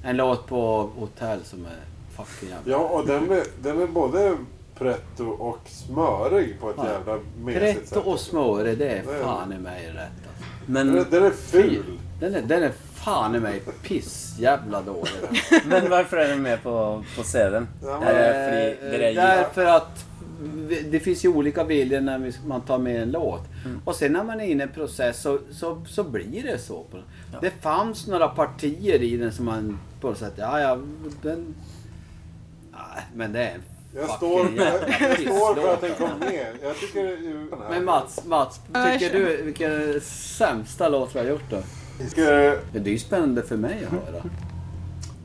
En 0.04 0.18
låt 0.18 0.48
på 0.48 0.62
hotell 1.00 1.44
som 1.46 1.66
er 1.66 1.82
fucking 2.16 2.50
jävla... 2.50 2.72
Ja, 2.72 2.78
og 2.78 3.08
den 3.08 3.32
er, 3.32 3.44
den 3.64 3.82
er 3.82 3.88
både 3.88 4.38
pretto 4.84 5.26
och 5.30 5.60
smörig 5.66 6.60
på 6.60 6.70
ett 6.70 6.76
Ja. 6.78 6.88
jävla 6.92 7.20
mesigt 7.44 7.62
Pretto 7.92 8.10
och 8.10 8.20
smöre, 8.20 8.76
det 8.76 8.90
är 8.90 9.04
faen 9.04 9.24
fan 9.24 9.54
i 9.54 9.58
mig 9.60 9.88
rätt 9.88 9.98
alltså. 9.98 10.46
Den 10.66 10.90
är, 10.90 10.94
men, 10.94 11.06
den 11.12 11.24
är 11.24 11.32
Fy, 11.32 11.62
ful. 11.62 12.00
Den 12.20 12.36
är, 12.36 12.42
den 12.42 12.64
är 12.64 12.72
fan 12.94 13.36
i 13.36 13.40
mig 13.40 13.62
piss 13.84 14.36
jävla 14.40 14.82
dålig. 14.82 15.12
men 15.66 15.88
hvorfor 15.88 16.20
er 16.20 16.28
du 16.28 16.42
med 16.42 16.64
på, 16.64 17.04
på 17.18 17.24
CD-en? 17.24 17.68
Ja, 17.84 18.00
men- 18.00 18.08
Er 18.16 18.78
Eh, 19.10 19.16
Därför 19.16 19.66
att 19.66 20.06
det 20.92 21.00
finns 21.00 21.26
ju 21.26 21.30
olika 21.30 21.66
bilder 21.66 22.02
när 22.02 22.32
man 22.48 22.62
tar 22.62 22.78
med 22.78 23.02
en 23.04 23.12
låt. 23.12 23.42
Och 23.86 23.96
sen 23.96 24.14
när 24.14 24.24
man 24.24 24.40
är 24.42 24.46
inne 24.46 24.64
i 24.64 24.68
en 24.68 24.74
process 24.74 25.22
så, 25.22 25.40
så, 25.52 25.82
så 25.88 26.04
blir 26.04 26.44
det 26.44 26.58
så. 26.60 26.84
Ja. 27.32 27.38
Det 27.42 27.52
fanns 27.62 28.08
några 28.08 28.28
partier 28.28 29.02
i 29.04 29.18
den 29.18 29.32
som 29.32 29.46
man 29.46 29.80
på 30.02 30.08
något 30.10 30.18
sätt, 30.18 30.34
ja 30.38 30.60
ja, 30.60 30.78
den... 31.22 31.56
Nej, 32.72 33.04
men 33.16 33.34
det 33.34 33.40
är 33.44 33.56
en 33.56 33.62
Jag 33.96 34.10
står, 34.10 34.50
jag, 34.58 34.74
jag 35.00 35.20
står 35.20 35.56
för 35.56 35.74
att 35.74 35.82
den 35.82 35.96
kom 35.96 36.20
med. 36.20 36.48
Jag 36.64 36.76
tycker. 36.78 37.18
Men 37.70 37.86
Mats, 37.86 38.26
Mats, 38.26 38.60
tycker 38.66 39.14
du 39.14 39.42
vilken 39.42 39.72
är 39.72 40.00
sämsta 40.38 40.90
låt 40.90 41.16
vi 41.16 41.20
har 41.20 41.26
gjort 41.26 41.50
då? 41.50 41.58
Ska, 42.10 42.22
Det 42.22 42.58
är 42.74 42.88
ju 42.88 43.00
spännande 43.00 43.44
för 43.44 43.58
mig 43.58 43.86
att 43.86 43.92
höra. 43.92 44.24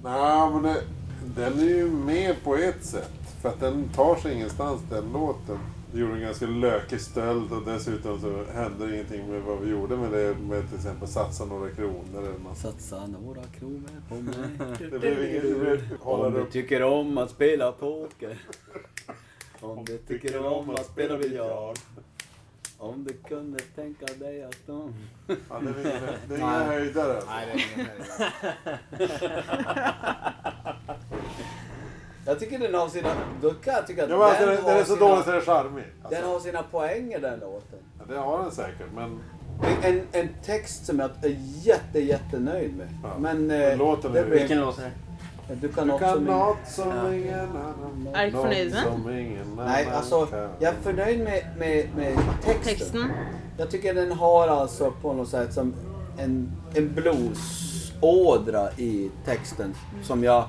nej, 0.05 0.51
men 0.51 0.63
det, 0.63 0.81
den 1.43 1.59
är 1.61 1.65
ju 1.65 1.91
med 1.91 2.43
på 2.45 2.57
ett 2.57 2.85
sätt. 2.85 3.11
För 3.43 3.49
att 3.49 3.61
den 3.61 3.89
tar 3.89 4.17
sig 4.17 4.35
ingenstans, 4.35 4.81
den 4.91 5.05
låten. 5.13 5.59
Gjorde 5.99 6.14
en 6.14 6.21
ganska 6.21 6.47
lökig 6.47 7.00
stöld 7.00 7.52
och 7.52 7.62
dessutom 7.64 8.21
så 8.21 8.45
hände 8.52 8.95
ingenting 8.95 9.31
med 9.31 9.43
vad 9.43 9.61
vi 9.61 9.71
gjorde 9.71 9.97
med 9.97 10.11
det. 10.12 10.35
Med 10.49 10.69
till 10.69 10.76
exempel 10.76 11.09
satsa 11.09 11.45
några 11.45 11.71
kronor 11.71 12.19
eller 12.19 12.38
något. 12.38 12.59
Satsa 12.59 13.07
några 13.07 13.43
kronor 13.59 13.90
på 14.09 14.14
mig. 14.14 14.35
Det 14.90 14.99
blev 14.99 15.25
inget, 15.31 15.43
det 15.43 15.55
blev, 15.61 15.83
Om 16.00 16.33
du 16.35 16.40
upp. 16.40 16.50
tycker 16.52 16.83
om 16.83 17.19
att 17.19 17.31
spela 17.31 17.73
poker. 17.73 18.38
Om 19.61 19.85
du 19.85 19.99
tycker 19.99 20.47
om 20.47 20.71
att 20.71 20.87
spela 20.87 21.19
biljard. 21.19 21.76
Om 22.81 23.05
du 23.05 23.12
kunde 23.28 23.59
tänka 23.75 24.07
dig 24.07 24.43
att 24.45 24.67
de... 24.67 24.95
Ja, 25.26 25.35
det 25.49 25.55
är 25.55 25.97
ingen 25.97 26.19
det 26.28 26.35
är 26.35 26.64
höjdare. 26.64 27.12
alltså. 27.17 27.31
Nej, 27.31 27.47
det 27.47 29.02
är 29.05 29.09
ingen 29.37 30.33
Jag 32.29 32.39
tycker 32.39 32.59
den 32.59 32.75
har 32.75 32.89
sina... 32.89 33.09
Då 33.43 33.51
kan 33.51 33.75
jag 33.75 33.87
tycka 33.87 34.05
att 34.05 34.11
Ja, 34.11 34.17
men 34.17 34.27
alltså, 34.27 34.47
den, 34.47 34.65
den 34.65 34.77
är 34.77 34.85
så 34.85 34.95
sina, 34.95 35.09
dålig 35.09 35.25
så 35.25 35.31
det 35.31 35.37
är 35.37 35.41
charmig. 35.41 35.85
Den 35.85 36.17
Alltså, 36.17 36.33
har 36.33 36.41
sina 36.41 36.63
poänger 36.63 37.19
den 37.21 37.39
låten. 37.41 37.79
ja, 37.99 38.05
det 38.15 38.19
har 38.21 38.43
den 38.43 38.51
säkert, 38.51 38.87
men 38.95 39.19
En, 39.83 40.03
en 40.13 40.29
text 40.45 40.87
som 40.87 40.99
jag 40.99 41.11
är 41.23 41.37
jätte, 41.63 42.01
jättenöjd 42.01 42.77
med. 42.77 42.89
Ja. 43.03 43.09
Men 43.19 43.47
men 43.47 43.79
Låten 43.79 44.13
det 44.13 44.21
är- 44.21 44.25
blir... 44.27 44.39
Vilken 44.39 44.61
låt 44.61 44.79
är 44.79 44.83
det? 45.49 45.55
Du 45.55 45.69
kan 45.69 45.87
du 45.87 45.93
också... 45.93 46.07
kan 46.07 46.19
min- 46.25 46.33
något 46.33 46.57
som 46.69 46.89
Ja. 46.89 47.15
ingen 47.15 47.39
annan. 47.39 48.09
Är 48.15 48.27
du 48.27 48.33
något 48.33 48.43
förnöjd 48.43 48.71
med? 48.73 48.83
som 48.83 49.07
annan 49.59 49.95
alltså 49.95 50.27
kan. 50.27 50.39
jag 50.59 50.73
är 50.75 50.77
förnöjd 50.83 51.19
med, 51.25 51.45
med, 51.59 51.89
med 51.97 52.15
texten. 52.45 52.77
Texten. 52.77 53.11
Jag 53.59 53.71
tycker 53.71 53.95
den 53.95 54.13
har 54.13 54.49
alltså 54.49 54.93
på 55.03 55.13
något 55.13 55.29
sätt 55.29 55.53
som 55.55 55.75
en, 56.19 56.53
en 56.75 56.95
bluesådra 56.95 58.71
i 58.77 59.11
texten 59.25 59.75
som 60.03 60.25
jag 60.25 60.45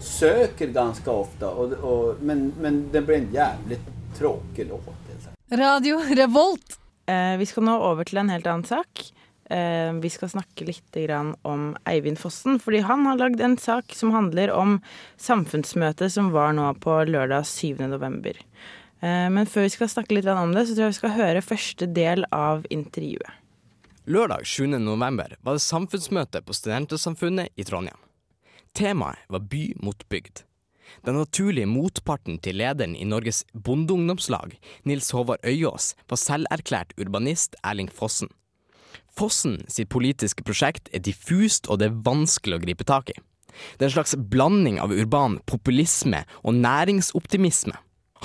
söker 0.00 0.66
ganska 0.66 1.10
ofta. 1.10 1.50
Och, 1.50 1.72
och, 1.72 2.16
men, 2.22 2.52
men 2.60 2.88
det 2.92 3.02
blir 3.02 3.16
en 3.16 3.32
jävligt 3.32 3.86
tråkig 4.18 4.66
låt. 4.68 4.88
Radio 5.50 5.98
Revolt. 5.98 6.78
Eh, 7.06 7.36
vi 7.36 7.46
skal 7.46 7.64
nå 7.64 7.78
over 7.80 8.04
til 8.04 8.20
en 8.20 8.28
helt 8.28 8.46
annen 8.46 8.66
sak. 8.68 9.00
Eh, 9.50 9.92
vi 10.02 10.10
skal 10.12 10.28
snakke 10.28 10.66
litt 10.68 10.92
grann 10.92 11.32
om 11.42 11.70
Eivind 11.88 12.20
Fossen, 12.20 12.58
fordi 12.60 12.82
han 12.84 13.06
har 13.08 13.16
lagd 13.16 13.40
en 13.40 13.56
sak 13.56 13.94
som 13.96 14.12
handler 14.12 14.52
om 14.52 14.76
samfunnsmøtet 15.16 16.12
som 16.12 16.28
var 16.34 16.52
nå 16.52 16.66
på 16.84 16.98
lørdag 17.08 17.46
7. 17.48 17.80
november. 17.88 18.36
Eh, 19.00 19.28
men 19.32 19.48
før 19.48 19.64
vi 19.64 19.72
skal 19.72 19.88
snakke 19.88 20.18
litt 20.18 20.28
grann 20.28 20.50
om 20.50 20.52
det, 20.52 20.66
så 20.68 20.76
tror 20.76 20.88
jeg 20.88 20.96
vi 20.96 21.00
skal 21.00 21.16
høre 21.16 21.44
første 21.46 21.88
del 21.96 22.28
av 22.28 22.68
intervjuet. 22.68 23.40
Lørdag 24.08 24.44
7. 24.44 24.66
november 24.84 25.32
var 25.40 25.56
det 25.56 25.64
samfunnsmøte 25.64 26.44
på 26.44 26.56
Studentersamfunnet 26.56 27.56
i 27.56 27.64
Trondheim. 27.64 27.96
Temaet 28.78 29.18
var 29.26 29.42
by 29.50 29.72
mot 29.82 30.04
bygd. 30.08 30.44
Den 31.02 31.16
naturlige 31.18 31.66
motparten 31.66 32.36
til 32.38 32.60
lederen 32.60 32.94
i 32.94 33.04
Norges 33.04 33.42
bondeungdomslag, 33.52 34.54
Nils 34.86 35.10
Håvard 35.10 35.42
Øyås, 35.42 35.96
var 36.08 36.20
selverklært 36.22 36.94
urbanist 37.00 37.58
Erling 37.66 37.90
Fossen. 37.90 38.30
Fossen 39.18 39.58
sitt 39.66 39.90
politiske 39.90 40.46
prosjekt 40.46 40.88
er 40.94 41.02
diffust 41.02 41.66
og 41.66 41.80
det 41.82 41.90
er 41.90 42.00
vanskelig 42.06 42.60
å 42.60 42.62
gripe 42.62 42.86
tak 42.86 43.10
i. 43.10 43.18
Det 43.74 43.82
er 43.82 43.90
en 43.90 43.96
slags 43.98 44.14
blanding 44.30 44.78
av 44.78 44.94
urban 44.94 45.40
populisme 45.50 46.22
og 46.44 46.60
næringsoptimisme. 46.62 47.74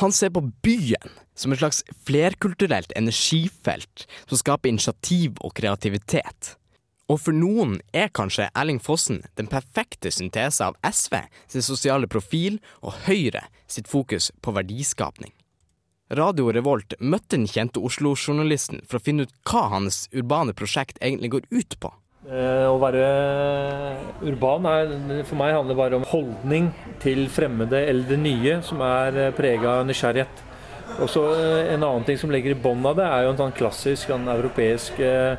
Han 0.01 0.13
ser 0.13 0.29
på 0.33 0.45
byen 0.65 1.17
som 1.33 1.53
et 1.53 1.63
slags 1.63 1.81
flerkulturelt 2.05 2.93
energifelt 2.97 4.05
som 4.27 4.37
skaper 4.37 4.69
initiativ 4.69 5.41
og 5.41 5.57
kreativitet. 5.57 6.59
Og 7.11 7.19
for 7.19 7.35
noen 7.35 7.77
er 7.91 8.11
kanskje 8.15 8.47
Erling 8.55 8.79
Fossen 8.81 9.23
den 9.35 9.49
perfekte 9.51 10.11
syntese 10.13 10.63
av 10.63 10.77
SV 10.87 11.17
sin 11.51 11.65
sosiale 11.65 12.07
profil 12.07 12.61
og 12.81 12.95
Høyre 13.07 13.43
sitt 13.67 13.89
fokus 13.91 14.31
på 14.41 14.53
verdiskapning. 14.55 15.33
Radio 16.13 16.51
Revolt 16.53 16.93
møtte 16.99 17.35
den 17.35 17.49
kjente 17.49 17.81
Oslo-journalisten 17.81 18.83
for 18.87 18.99
å 18.99 19.03
finne 19.03 19.25
ut 19.25 19.35
hva 19.49 19.65
hans 19.73 20.05
urbane 20.13 20.53
prosjekt 20.55 20.99
egentlig 21.01 21.31
går 21.33 21.47
ut 21.51 21.77
på. 21.81 21.91
Eh, 22.23 22.67
Å 22.69 22.77
være 22.79 23.03
urban 24.23 24.67
er, 24.69 24.93
for 25.27 25.39
meg 25.41 25.57
handler 25.57 25.79
bare 25.79 25.99
om 25.99 26.05
holdning 26.07 26.69
til 27.03 27.25
fremmede 27.33 27.81
eller 27.89 28.07
det 28.07 28.19
nye, 28.21 28.59
som 28.63 28.83
er 28.85 29.33
prega 29.35 29.79
av 29.81 29.89
nysgjerrighet. 29.89 30.43
Og 31.01 31.09
så 31.09 31.23
eh, 31.33 31.73
En 31.73 31.83
annen 31.83 32.05
ting 32.07 32.19
som 32.19 32.31
ligger 32.31 32.53
i 32.53 32.61
bånn 32.63 32.85
av 32.85 32.95
det, 32.99 33.09
er 33.09 33.25
jo 33.25 33.33
en 33.33 33.41
sånn 33.41 33.57
klassisk 33.57 34.13
en 34.13 34.29
europeisk 34.31 35.01
eh, 35.03 35.35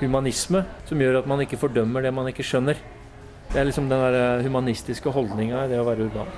humanisme, 0.00 0.64
som 0.88 1.00
gjør 1.00 1.20
at 1.20 1.30
man 1.30 1.42
ikke 1.44 1.60
fordømmer 1.60 2.04
det 2.04 2.12
man 2.14 2.28
ikke 2.30 2.46
skjønner. 2.46 2.80
Det 3.52 3.60
er 3.60 3.68
liksom 3.68 3.88
den 3.90 4.00
der 4.02 4.16
eh, 4.18 4.44
humanistiske 4.46 5.12
holdninga 5.14 5.64
i 5.64 5.70
det 5.70 5.78
å 5.78 5.86
være 5.86 6.08
urban. 6.08 6.30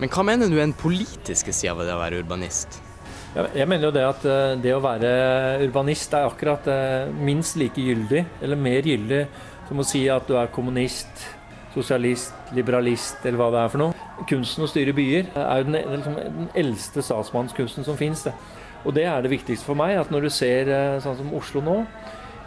Men 0.00 0.12
hva 0.12 0.22
mener 0.24 0.48
du 0.48 0.56
er 0.56 0.64
den 0.64 0.76
politiske 0.76 1.52
sida 1.52 1.74
av 1.74 1.82
det 1.84 1.94
å 1.94 2.00
være 2.00 2.20
urbanist? 2.22 2.78
Jeg, 3.36 3.66
mener 3.68 3.90
jo 3.90 3.92
det 3.92 4.04
at 4.08 4.24
eh, 4.24 4.54
det 4.64 4.72
å 4.72 4.80
være 4.84 5.10
urbanist 5.66 6.16
er 6.16 6.28
akkurat 6.30 6.68
eh, 6.72 7.12
minst 7.12 7.58
like 7.60 7.82
gyldig, 7.82 8.24
eller 8.40 8.60
mer 8.60 8.88
gyldig, 8.88 9.26
som 9.68 9.82
å 9.82 9.84
si 9.84 10.06
at 10.12 10.24
du 10.30 10.38
er 10.40 10.52
kommunist, 10.54 11.26
sosialist, 11.74 12.32
liberalist, 12.56 13.20
eller 13.26 13.42
hva 13.42 13.52
det 13.52 13.60
er 13.60 13.72
for 13.74 13.84
noe. 13.84 14.04
Kunsten 14.30 14.64
å 14.64 14.70
styre 14.70 14.96
byer 14.96 15.28
er 15.36 15.60
jo 15.60 15.68
den, 15.68 15.80
liksom, 15.92 16.20
den 16.38 16.52
eldste 16.56 17.04
statsmannskunsten 17.04 17.84
som 17.84 17.98
fins. 18.00 18.24
Og 18.86 18.94
det 18.96 19.04
er 19.10 19.20
det 19.20 19.34
viktigste 19.34 19.66
for 19.66 19.76
meg, 19.76 19.98
at 20.00 20.08
når 20.14 20.24
du 20.24 20.32
ser 20.32 20.70
sånn 21.04 21.18
som 21.18 21.34
Oslo 21.36 21.60
nå, 21.60 21.82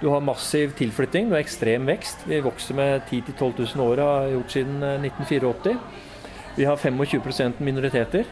du 0.02 0.08
har 0.08 0.22
massiv 0.24 0.72
tilflytting, 0.80 1.28
du 1.30 1.36
har 1.36 1.44
ekstrem 1.44 1.88
vekst. 1.90 2.24
Vi 2.30 2.40
vokser 2.44 2.78
med 2.78 3.02
10 3.10 3.34
000-12 3.34 3.76
000 3.76 3.88
år, 3.88 4.04
har 4.04 4.30
gjort 4.34 4.54
siden 4.56 4.84
eh, 4.84 5.10
1984. 5.10 5.74
Vi 6.56 6.68
har 6.68 6.78
25% 6.78 7.60
minoriteter. 7.60 8.26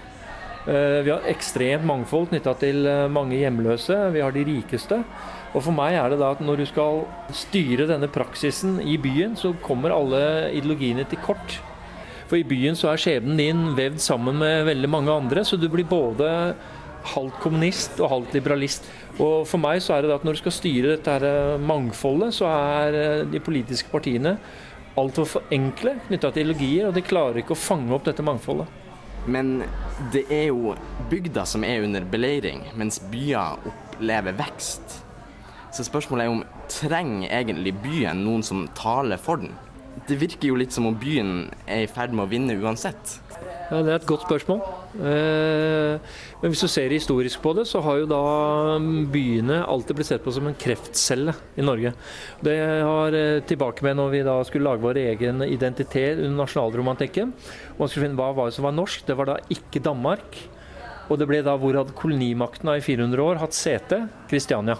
Eh, 0.67 0.99
Vi 1.03 1.11
har 1.11 1.27
ekstremt 1.27 1.85
mangfold 1.87 2.29
knytta 2.31 2.53
til 2.59 2.87
eh, 2.87 3.07
mange 3.11 3.39
hjemløse. 3.39 3.97
Vi 4.15 4.23
har 4.23 4.31
de 4.31 4.45
rikeste. 4.47 5.01
Og 5.53 5.63
for 5.63 5.75
meg 5.75 5.95
er 5.95 6.11
det 6.11 6.19
da 6.21 6.31
at 6.35 6.43
når 6.43 6.61
du 6.61 6.65
skal 6.69 7.05
styre 7.35 7.87
denne 7.89 8.07
praksisen 8.11 8.81
i 8.83 8.97
byen, 8.99 9.35
så 9.35 9.53
kommer 9.63 9.95
alle 9.95 10.51
ideologiene 10.53 11.07
til 11.07 11.19
kort. 11.23 11.59
For 12.27 12.35
i 12.39 12.47
byen 12.47 12.75
så 12.75 12.91
er 12.91 12.99
skjebnen 12.99 13.39
din 13.39 13.61
vevd 13.77 14.01
sammen 14.03 14.39
med 14.39 14.65
veldig 14.67 14.89
mange 14.91 15.13
andre, 15.13 15.43
så 15.47 15.59
du 15.59 15.69
blir 15.71 15.87
både 15.87 16.27
halvt 17.15 17.39
kommunist 17.39 18.01
og 18.01 18.11
halvt 18.11 18.35
liberalist. 18.35 18.87
Og 19.17 19.47
for 19.49 19.61
meg 19.61 19.81
så 19.81 19.95
er 19.95 20.05
det 20.05 20.13
at 20.13 20.25
når 20.25 20.37
du 20.37 20.41
skal 20.43 20.53
styre 20.53 20.93
dette 20.93 21.13
her 21.15 21.25
eh, 21.25 21.61
mangfoldet, 21.61 22.35
så 22.37 22.49
er 22.51 22.97
eh, 22.97 23.23
de 23.31 23.41
politiske 23.41 23.89
partiene 23.89 24.35
altfor 24.97 25.29
for 25.29 25.53
enkle 25.53 25.95
knytta 26.07 26.31
til 26.33 26.45
ideologier, 26.45 26.89
og 26.89 26.95
de 26.97 27.05
klarer 27.05 27.41
ikke 27.41 27.55
å 27.55 27.59
fange 27.59 27.93
opp 27.93 28.05
dette 28.05 28.25
mangfoldet. 28.25 28.69
Men 29.27 29.59
det 30.13 30.23
er 30.31 30.47
jo 30.51 30.75
bygda 31.11 31.43
som 31.49 31.65
er 31.67 31.83
under 31.85 32.05
beleiring, 32.07 32.63
mens 32.79 33.01
byer 33.11 33.57
opplever 33.67 34.37
vekst. 34.37 35.01
Så 35.73 35.85
spørsmålet 35.85 36.25
er 36.25 36.33
om 36.33 36.45
trenger 36.71 37.33
egentlig 37.41 37.75
byen 37.83 38.23
noen 38.25 38.45
som 38.45 38.65
taler 38.77 39.19
for 39.21 39.41
den? 39.41 39.51
Det 40.07 40.17
virker 40.19 40.51
jo 40.51 40.57
litt 40.59 40.75
som 40.75 40.85
om 40.89 40.95
byen 40.99 41.47
er 41.65 41.85
i 41.85 41.89
ferd 41.89 42.13
med 42.13 42.27
å 42.27 42.29
vinne 42.29 42.55
uansett. 42.61 43.17
Ja, 43.67 43.81
Det 43.83 43.91
er 43.91 43.95
et 43.97 44.05
godt 44.07 44.23
spørsmål. 44.27 44.61
Eh, 45.01 45.99
Men 46.41 46.51
hvis 46.53 46.61
du 46.61 46.67
ser 46.69 46.93
historisk 46.93 47.41
på 47.41 47.53
det, 47.57 47.65
så 47.67 47.81
har 47.81 47.97
jo 47.99 48.05
da 48.05 48.21
byene 49.11 49.63
alltid 49.65 49.97
blitt 49.97 50.07
sett 50.07 50.23
på 50.23 50.31
som 50.31 50.47
en 50.47 50.55
kreftcelle 50.55 51.33
i 51.57 51.65
Norge. 51.65 51.93
Det 52.45 52.55
har 52.85 53.17
eh, 53.17 53.41
tilbake 53.41 53.81
med 53.83 53.97
når 53.97 54.11
vi 54.13 54.21
da 54.23 54.37
skulle 54.47 54.69
lage 54.69 54.85
vår 54.85 54.99
egen 55.01 55.41
identitet 55.41 56.21
under 56.21 56.45
nasjonalromantikken. 56.45 57.33
Man 57.79 57.89
skulle 57.89 58.05
finne 58.07 58.19
hva 58.19 58.29
var 58.37 58.47
det 58.51 58.55
som 58.59 58.67
var 58.69 58.77
norsk. 58.77 59.03
Det 59.07 59.17
var 59.17 59.25
da 59.33 59.39
ikke 59.49 59.83
Danmark. 59.83 60.37
Og 61.09 61.17
det 61.19 61.27
ble 61.27 61.41
da 61.43 61.57
hvor 61.57 61.75
hadde 61.75 61.95
kolonimakten 61.97 62.69
i 62.75 62.83
400 62.83 63.23
år 63.23 63.41
hatt 63.41 63.55
sete? 63.55 64.03
Kristiania. 64.29 64.77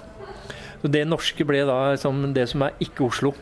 Så 0.82 0.90
det 0.94 1.08
norske 1.08 1.44
ble 1.48 1.64
da 1.66 1.96
som 2.00 2.20
det 2.36 2.48
som 2.52 2.62
er 2.68 2.76
ikke 2.84 3.08
Oslo. 3.08 3.34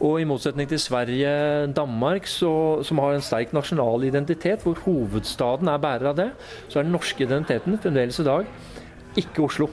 Og 0.00 0.16
i 0.22 0.24
motsetning 0.24 0.68
til 0.70 0.80
Sverige, 0.80 1.30
Danmark, 1.76 2.24
så, 2.30 2.80
som 2.86 3.02
har 3.02 3.12
en 3.12 3.24
sterk 3.24 3.52
nasjonal 3.52 4.06
identitet, 4.08 4.64
hvor 4.64 4.80
hovedstaden 4.86 5.68
er 5.68 5.82
bærer 5.82 6.08
av 6.08 6.16
det, 6.16 6.30
så 6.68 6.80
er 6.80 6.88
den 6.88 6.96
norske 6.96 7.26
identiteten 7.26 7.76
fremdeles 7.82 8.20
i 8.22 8.28
dag 8.28 8.48
ikke 9.18 9.44
Oslo. 9.44 9.68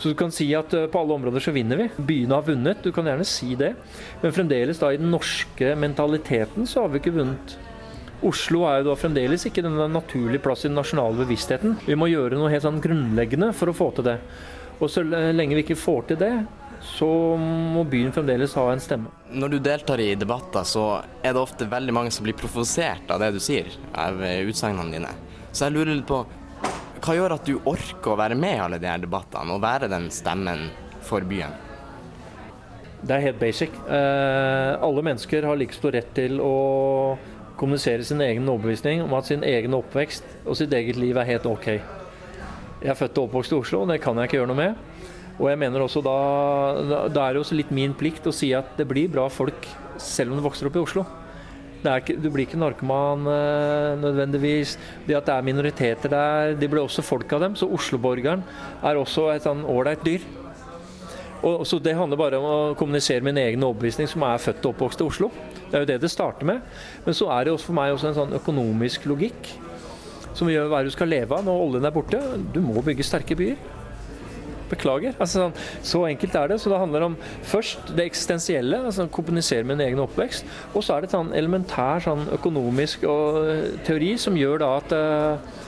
Så 0.00 0.10
du 0.10 0.16
kan 0.16 0.32
si 0.32 0.46
at 0.56 0.72
eh, 0.74 0.88
på 0.90 1.00
alle 1.02 1.16
områder 1.18 1.44
så 1.44 1.52
vinner 1.52 1.76
vi. 1.76 1.88
Byene 1.96 2.38
har 2.38 2.46
vunnet, 2.46 2.80
du 2.84 2.92
kan 2.92 3.08
gjerne 3.08 3.26
si 3.28 3.52
det. 3.58 3.74
Men 4.22 4.32
fremdeles 4.36 4.80
da 4.80 4.92
i 4.92 5.00
den 5.00 5.12
norske 5.12 5.74
mentaliteten 5.76 6.68
så 6.68 6.86
har 6.86 6.92
vi 6.92 7.02
ikke 7.02 7.16
vunnet. 7.18 7.58
Oslo 8.24 8.66
er 8.68 8.80
jo 8.80 8.90
da 8.90 8.96
fremdeles 9.00 9.46
ikke 9.48 9.64
den 9.64 9.76
naturlige 9.92 10.42
plass 10.44 10.64
i 10.64 10.68
den 10.68 10.76
nasjonale 10.76 11.22
bevisstheten. 11.22 11.78
Vi 11.86 11.96
må 11.96 12.08
gjøre 12.10 12.36
noe 12.40 12.50
helt 12.52 12.64
sånn 12.64 12.80
grunnleggende 12.84 13.52
for 13.56 13.72
å 13.72 13.76
få 13.76 13.90
til 13.96 14.08
det. 14.10 14.18
Og 14.80 14.88
så 14.88 15.04
lenge 15.04 15.56
vi 15.58 15.64
ikke 15.64 15.78
får 15.78 16.10
til 16.10 16.20
det, 16.22 16.32
så 16.80 17.06
må 17.36 17.84
byen 17.84 18.12
fremdeles 18.12 18.54
ha 18.56 18.66
en 18.72 18.80
stemme. 18.80 19.12
Når 19.30 19.52
du 19.52 19.58
deltar 19.62 20.00
i 20.00 20.14
debatter, 20.18 20.64
så 20.64 21.02
er 21.20 21.34
det 21.34 21.42
ofte 21.42 21.68
veldig 21.68 21.94
mange 21.94 22.12
som 22.14 22.24
blir 22.24 22.38
provosert 22.40 23.10
av 23.12 23.20
det 23.20 23.34
du 23.36 23.40
sier, 23.42 23.68
av 23.92 24.22
eh, 24.24 24.40
utsagnene 24.48 24.96
dine. 24.96 25.10
Så 25.52 25.66
jeg 25.66 25.76
lurer 25.76 25.92
litt 25.92 26.08
på 26.08 26.22
hva 27.00 27.16
gjør 27.16 27.34
at 27.36 27.48
du 27.48 27.56
orker 27.68 28.12
å 28.12 28.20
være 28.20 28.36
med 28.36 28.56
i 28.56 28.62
alle 28.64 28.78
de 28.80 28.88
her 28.88 29.00
debattene 29.00 29.54
og 29.54 29.62
være 29.64 29.88
den 29.92 30.08
stemmen 30.12 30.68
for 31.04 31.24
byen? 31.28 31.52
Det 33.00 33.16
er 33.16 33.24
helt 33.30 33.40
basic. 33.40 33.76
Eh, 33.88 34.72
alle 34.80 35.04
mennesker 35.04 35.48
har 35.48 35.56
like 35.60 35.76
stor 35.76 35.96
rett 35.96 36.12
til 36.16 36.40
å 36.44 37.16
kommunisere 37.60 38.04
sin 38.04 38.20
egen 38.24 38.48
overbevisning 38.48 39.02
om 39.04 39.16
at 39.16 39.28
sin 39.28 39.44
egen 39.44 39.76
oppvekst 39.76 40.46
og 40.46 40.56
sitt 40.56 40.72
eget 40.76 41.00
liv 41.00 41.16
er 41.20 41.28
helt 41.28 41.48
ok. 41.48 41.74
Jeg 42.80 42.94
er 42.94 42.96
født 42.96 43.18
og 43.20 43.26
oppvokst 43.28 43.52
i 43.52 43.58
Oslo, 43.58 43.82
og 43.84 43.90
det 43.92 43.98
kan 44.00 44.16
jeg 44.16 44.30
ikke 44.30 44.38
gjøre 44.38 44.48
noe 44.48 44.56
med. 44.56 45.00
Og 45.40 45.48
jeg 45.50 45.60
mener 45.60 45.82
også 45.84 46.00
da, 46.04 46.16
da, 47.12 47.22
er 47.26 47.36
det 47.36 47.42
også 47.42 47.56
litt 47.56 47.72
min 47.72 47.92
plikt 47.96 48.28
å 48.28 48.32
si 48.32 48.50
at 48.56 48.72
det 48.76 48.86
blir 48.88 49.10
bra 49.12 49.26
folk 49.32 49.68
selv 50.00 50.32
om 50.32 50.40
du 50.40 50.44
vokser 50.44 50.68
opp 50.68 50.78
i 50.78 50.82
Oslo. 50.82 51.04
Ikke, 51.80 52.16
du 52.20 52.28
blir 52.28 52.44
ikke 52.44 52.60
narkoman 52.60 53.28
eh, 53.28 53.94
nødvendigvis. 54.00 54.74
Det 55.06 55.16
at 55.16 55.28
det 55.28 55.36
er 55.36 55.46
minoriteter 55.46 56.12
der, 56.12 56.56
de 56.60 56.68
blir 56.68 56.84
også 56.84 57.04
folk 57.04 57.32
av 57.36 57.44
dem. 57.44 57.56
Så 57.56 57.68
Osloborgeren 57.72 58.44
er 58.84 59.00
også 59.00 59.30
et 59.32 59.44
sånn 59.48 59.64
ålreit 59.68 60.04
dyr. 60.04 60.24
Og, 61.40 61.64
så 61.68 61.78
Det 61.80 61.96
handler 61.96 62.20
bare 62.20 62.40
om 62.40 62.48
å 62.48 62.58
kommunisere 62.76 63.24
min 63.24 63.40
egen 63.40 63.64
overbevisning, 63.64 64.08
som 64.12 64.24
er 64.28 64.40
født 64.40 64.64
og 64.66 64.74
oppvokst 64.74 65.00
i 65.00 65.08
Oslo. 65.08 65.32
Det 65.70 65.76
er 65.76 65.84
jo 65.84 65.92
det 65.92 66.02
det 66.02 66.12
starter 66.12 66.48
med. 66.48 66.64
Men 67.06 67.16
så 67.16 67.28
er 67.32 67.44
det 67.44 67.56
også 67.56 67.70
for 67.70 67.80
meg 67.80 67.96
også 67.96 68.10
en 68.10 68.22
sånn 68.24 68.36
økonomisk 68.40 69.08
logikk 69.08 69.54
som 70.38 70.50
gjør 70.50 70.70
hva 70.70 70.84
du 70.86 70.90
skal 70.94 71.10
leve 71.10 71.36
av 71.36 71.46
når 71.46 71.66
oljen 71.66 71.88
er 71.88 71.94
borte. 71.94 72.20
Du 72.54 72.60
må 72.64 72.82
bygge 72.84 73.06
sterke 73.06 73.36
byer. 73.38 73.60
Beklager. 74.70 75.16
Altså, 75.18 75.46
sånn, 75.46 75.54
så 75.82 76.04
enkelt 76.06 76.36
er 76.38 76.52
det. 76.52 76.60
Så 76.62 76.70
det 76.70 76.78
handler 76.78 77.08
om 77.08 77.16
først 77.50 77.90
det 77.96 78.06
eksistensielle, 78.10 78.84
altså 78.86 79.08
kommunisere 79.10 79.66
med 79.66 79.80
en 79.80 79.88
egen 79.88 80.04
oppvekst. 80.04 80.46
Og 80.74 80.86
så 80.86 80.96
er 80.96 81.04
det 81.04 81.14
sånn 81.14 81.34
elementær 81.36 82.04
sånn 82.06 82.28
økonomisk 82.38 83.08
og, 83.10 83.42
teori 83.88 84.14
som 84.20 84.38
gjør 84.38 84.62
da 84.62 84.70
at 84.78 84.94
uh, 84.94 85.58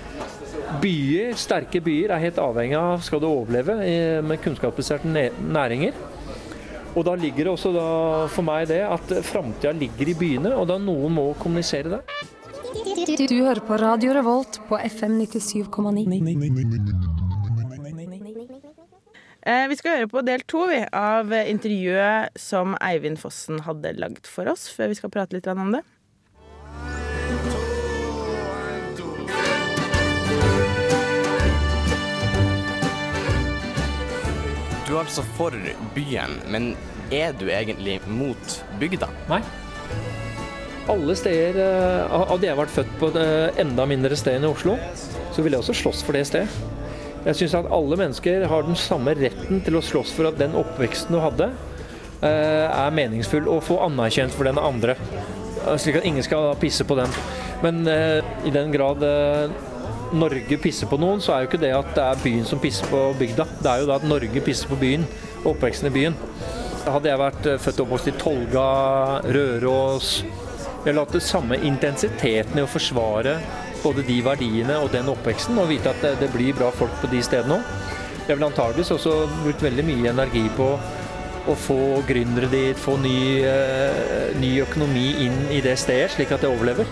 byer, 0.82 1.34
sterke 1.40 1.82
byer 1.82 2.14
er 2.14 2.26
helt 2.28 2.38
avhengig 2.40 2.78
av 2.78 3.02
skal 3.04 3.22
du 3.22 3.28
overleve 3.28 3.76
med 4.22 4.42
kunnskapsbaserte 4.44 5.10
næringer. 5.42 5.98
Og 6.92 7.06
da 7.08 7.14
ligger 7.16 7.48
det 7.48 7.52
også 7.54 7.72
da, 7.72 7.88
for 8.32 8.44
meg 8.44 8.68
det 8.68 8.82
at 8.84 9.14
framtida 9.24 9.72
ligger 9.76 10.12
i 10.12 10.16
byene, 10.18 10.52
og 10.58 10.68
da 10.68 10.76
noen 10.80 11.14
må 11.16 11.26
kommunisere 11.40 11.94
det. 11.94 12.31
Du 13.02 13.34
hører 13.42 13.58
på 13.66 13.76
Radio 13.80 14.12
Revolt 14.14 14.60
på 14.68 14.78
FM 14.78 15.16
97,9. 15.26 16.18
Eh, 19.42 19.64
vi 19.68 19.76
skal 19.76 19.96
høre 19.96 20.10
på 20.12 20.22
del 20.22 20.44
to 20.46 20.60
av 20.94 21.32
intervjuet 21.34 22.38
som 22.38 22.76
Eivind 22.78 23.18
Fossen 23.18 23.58
hadde 23.66 23.90
lagd 23.98 24.30
for 24.30 24.46
oss, 24.52 24.68
før 24.70 24.92
vi 24.92 24.98
skal 25.00 25.10
prate 25.10 25.34
litt 25.34 25.48
om 25.50 25.74
det. 25.74 25.82
Du 34.86 34.94
er 34.94 35.02
altså 35.02 35.26
for 35.34 35.58
byen, 35.98 36.38
men 36.54 36.76
er 37.10 37.34
du 37.34 37.48
egentlig 37.50 37.98
mot 38.06 38.62
bygda? 38.78 39.10
Nei. 39.32 39.42
Alle 40.90 41.14
steder 41.14 41.58
eh, 41.62 42.14
Hadde 42.30 42.48
jeg 42.48 42.58
vært 42.58 42.74
født 42.74 42.94
på 42.98 43.10
et 43.12 43.60
enda 43.62 43.86
mindre 43.88 44.16
sted 44.18 44.38
enn 44.38 44.46
i 44.48 44.50
Oslo, 44.50 44.76
så 45.32 45.44
ville 45.44 45.58
jeg 45.58 45.64
også 45.64 45.78
slåss 45.78 46.02
for 46.06 46.18
det 46.18 46.24
stedet. 46.28 46.70
Jeg 47.22 47.38
syns 47.38 47.54
at 47.60 47.68
alle 47.70 47.98
mennesker 48.00 48.48
har 48.50 48.64
den 48.66 48.78
samme 48.78 49.14
retten 49.14 49.60
til 49.62 49.78
å 49.78 49.84
slåss 49.84 50.10
for 50.16 50.26
at 50.26 50.40
den 50.40 50.56
oppveksten 50.58 51.14
du 51.14 51.20
hadde, 51.22 51.52
eh, 52.26 52.66
er 52.66 52.96
meningsfull 52.98 53.46
og 53.46 53.62
få 53.68 53.78
anerkjent 53.86 54.34
for 54.34 54.50
den 54.50 54.58
andre. 54.58 54.96
Eh, 55.62 55.76
slik 55.78 56.00
at 56.00 56.08
ingen 56.08 56.26
skal 56.26 56.50
pisse 56.58 56.84
på 56.84 56.98
den. 56.98 57.14
Men 57.62 57.86
i 57.86 58.50
den 58.50 58.72
grad 58.74 58.98
Norge 60.18 60.56
pisser 60.58 60.88
på 60.90 60.98
noen, 60.98 61.20
så 61.22 61.30
er 61.30 61.44
jo 61.44 61.46
ikke 61.52 61.60
det 61.62 61.70
at 61.76 61.92
det 61.94 62.02
er 62.02 62.24
byen 62.24 62.48
som 62.48 62.58
pisser 62.58 62.90
på 62.90 63.04
bygda. 63.20 63.46
Det 63.62 63.70
er 63.70 63.84
jo 63.84 63.86
da 63.86 64.00
at 64.00 64.08
Norge 64.10 64.42
pisser 64.42 64.66
på 64.66 64.80
byen, 64.80 65.06
oppveksten 65.46 65.86
i 65.86 65.94
byen. 65.94 66.16
Hadde 66.82 67.12
jeg 67.12 67.22
vært 67.22 67.46
født 67.62 67.78
og 67.78 67.86
oppvokst 67.86 68.10
i 68.10 68.16
Tolga, 68.18 68.66
Røros 69.30 70.16
Jeg 70.82 70.96
har 70.96 71.04
hatt 71.04 71.12
det 71.14 71.22
samme 71.22 71.56
intensiteten 71.62 72.58
i 72.58 72.62
å 72.64 72.70
forsvare 72.70 73.36
både 73.84 74.02
de 74.06 74.16
verdiene 74.26 74.80
og 74.82 74.88
den 74.90 75.06
oppveksten, 75.12 75.58
og 75.62 75.68
vite 75.70 75.92
at 75.92 76.02
det, 76.02 76.16
det 76.24 76.30
blir 76.34 76.56
bra 76.58 76.72
folk 76.74 76.96
på 76.98 77.10
de 77.12 77.20
stedene 77.22 77.60
òg. 77.60 77.92
Jeg 78.26 78.38
vil 78.38 78.46
antageligvis 78.48 78.90
også 78.96 79.12
brukt 79.44 79.62
veldig 79.62 79.84
mye 79.86 80.10
energi 80.10 80.42
på 80.56 80.66
å 81.50 81.56
få 81.58 81.78
gründere 82.06 82.50
dit, 82.50 82.78
få 82.78 82.96
ny, 83.02 83.14
eh, 83.46 84.34
ny, 84.42 84.52
økonomi 84.62 85.06
inn 85.24 85.38
i 85.54 85.62
det 85.62 85.76
stedet, 85.78 86.10
slik 86.16 86.34
at 86.34 86.42
det 86.42 86.50
overlever. 86.50 86.90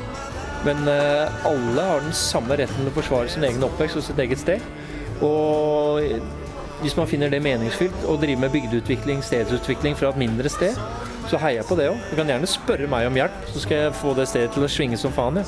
Men 0.67 0.87
eh, 0.91 1.43
alle 1.51 1.91
har 1.91 2.07
den 2.07 2.15
samme 2.15 2.59
retten 2.63 2.83
til 2.83 2.93
å 2.93 2.97
forsvare 2.99 3.31
sin 3.31 3.47
egen 3.47 3.67
oppvekst 3.67 3.99
og 3.99 4.07
sitt 4.07 4.23
eget 4.23 4.43
sted. 4.43 4.63
Og 5.27 6.03
hvis 6.85 6.95
man 6.99 7.11
finner 7.11 7.31
det 7.31 7.43
meningsfylt 7.43 8.07
å 8.07 8.19
drive 8.23 8.47
med 8.47 8.55
bygdeutvikling, 8.55 9.23
stedsutvikling 9.27 9.99
fra 9.99 10.15
et 10.15 10.23
mindre 10.29 10.51
sted, 10.53 10.79
så 11.31 11.39
heier 11.39 11.61
jeg 11.61 11.69
på 11.69 11.79
det 11.79 11.91
òg. 11.93 12.01
Du 12.11 12.19
kan 12.19 12.31
gjerne 12.33 12.49
spørre 12.51 12.89
meg 12.91 13.07
om 13.07 13.19
hjelp, 13.21 13.43
så 13.53 13.63
skal 13.63 13.85
jeg 13.85 13.99
få 14.01 14.15
det 14.19 14.27
stedet 14.31 14.51
til 14.57 14.67
å 14.67 14.71
svinge 14.71 14.99
som 14.99 15.15
faen. 15.15 15.39
Ja. 15.41 15.47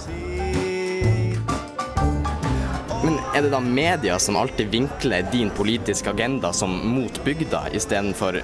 Men 3.02 3.18
er 3.34 3.42
det 3.42 3.50
da 3.50 3.58
media 3.58 4.18
som 4.22 4.38
alltid 4.38 4.70
vinkler 4.70 5.26
din 5.32 5.50
politiske 5.50 6.12
agenda 6.12 6.52
som 6.54 6.76
mot 6.94 7.18
bygda 7.24 7.64
istedenfor 7.74 8.38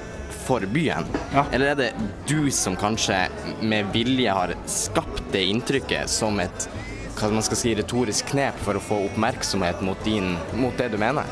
for 0.48 0.66
byen? 0.74 1.06
Ja. 1.34 1.46
Eller 1.52 1.72
er 1.72 1.78
det 1.78 1.90
du 2.26 2.50
som 2.50 2.76
kanskje 2.76 3.28
med 3.62 3.92
vilje 3.94 4.34
har 4.34 4.56
skapt 4.66 5.22
det 5.32 5.44
inntrykket 5.52 6.10
som 6.10 6.42
et 6.42 6.68
hva 7.18 7.32
man 7.34 7.42
skal 7.42 7.58
si, 7.58 7.74
retorisk 7.74 8.28
knep 8.30 8.58
for 8.62 8.78
å 8.78 8.82
få 8.82 9.00
oppmerksomhet 9.08 9.80
mot, 9.82 9.98
din, 10.06 10.36
mot 10.58 10.74
det 10.78 10.92
du 10.92 10.98
mener? 11.02 11.26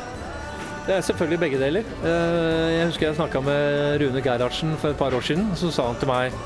Det 0.87 0.95
er 0.95 1.03
selvfølgelig 1.03 1.39
begge 1.41 1.57
deler. 1.59 1.87
Eh, 1.99 2.69
jeg 2.77 2.85
husker 2.87 3.09
jeg 3.09 3.17
snakka 3.17 3.41
med 3.43 3.97
Rune 3.99 4.21
Gerhardsen 4.23 4.77
for 4.79 4.93
et 4.93 4.99
par 4.99 5.11
år 5.17 5.25
siden. 5.25 5.49
Så 5.59 5.67
sa 5.75 5.89
han 5.89 5.99
til 5.99 6.07
meg 6.07 6.37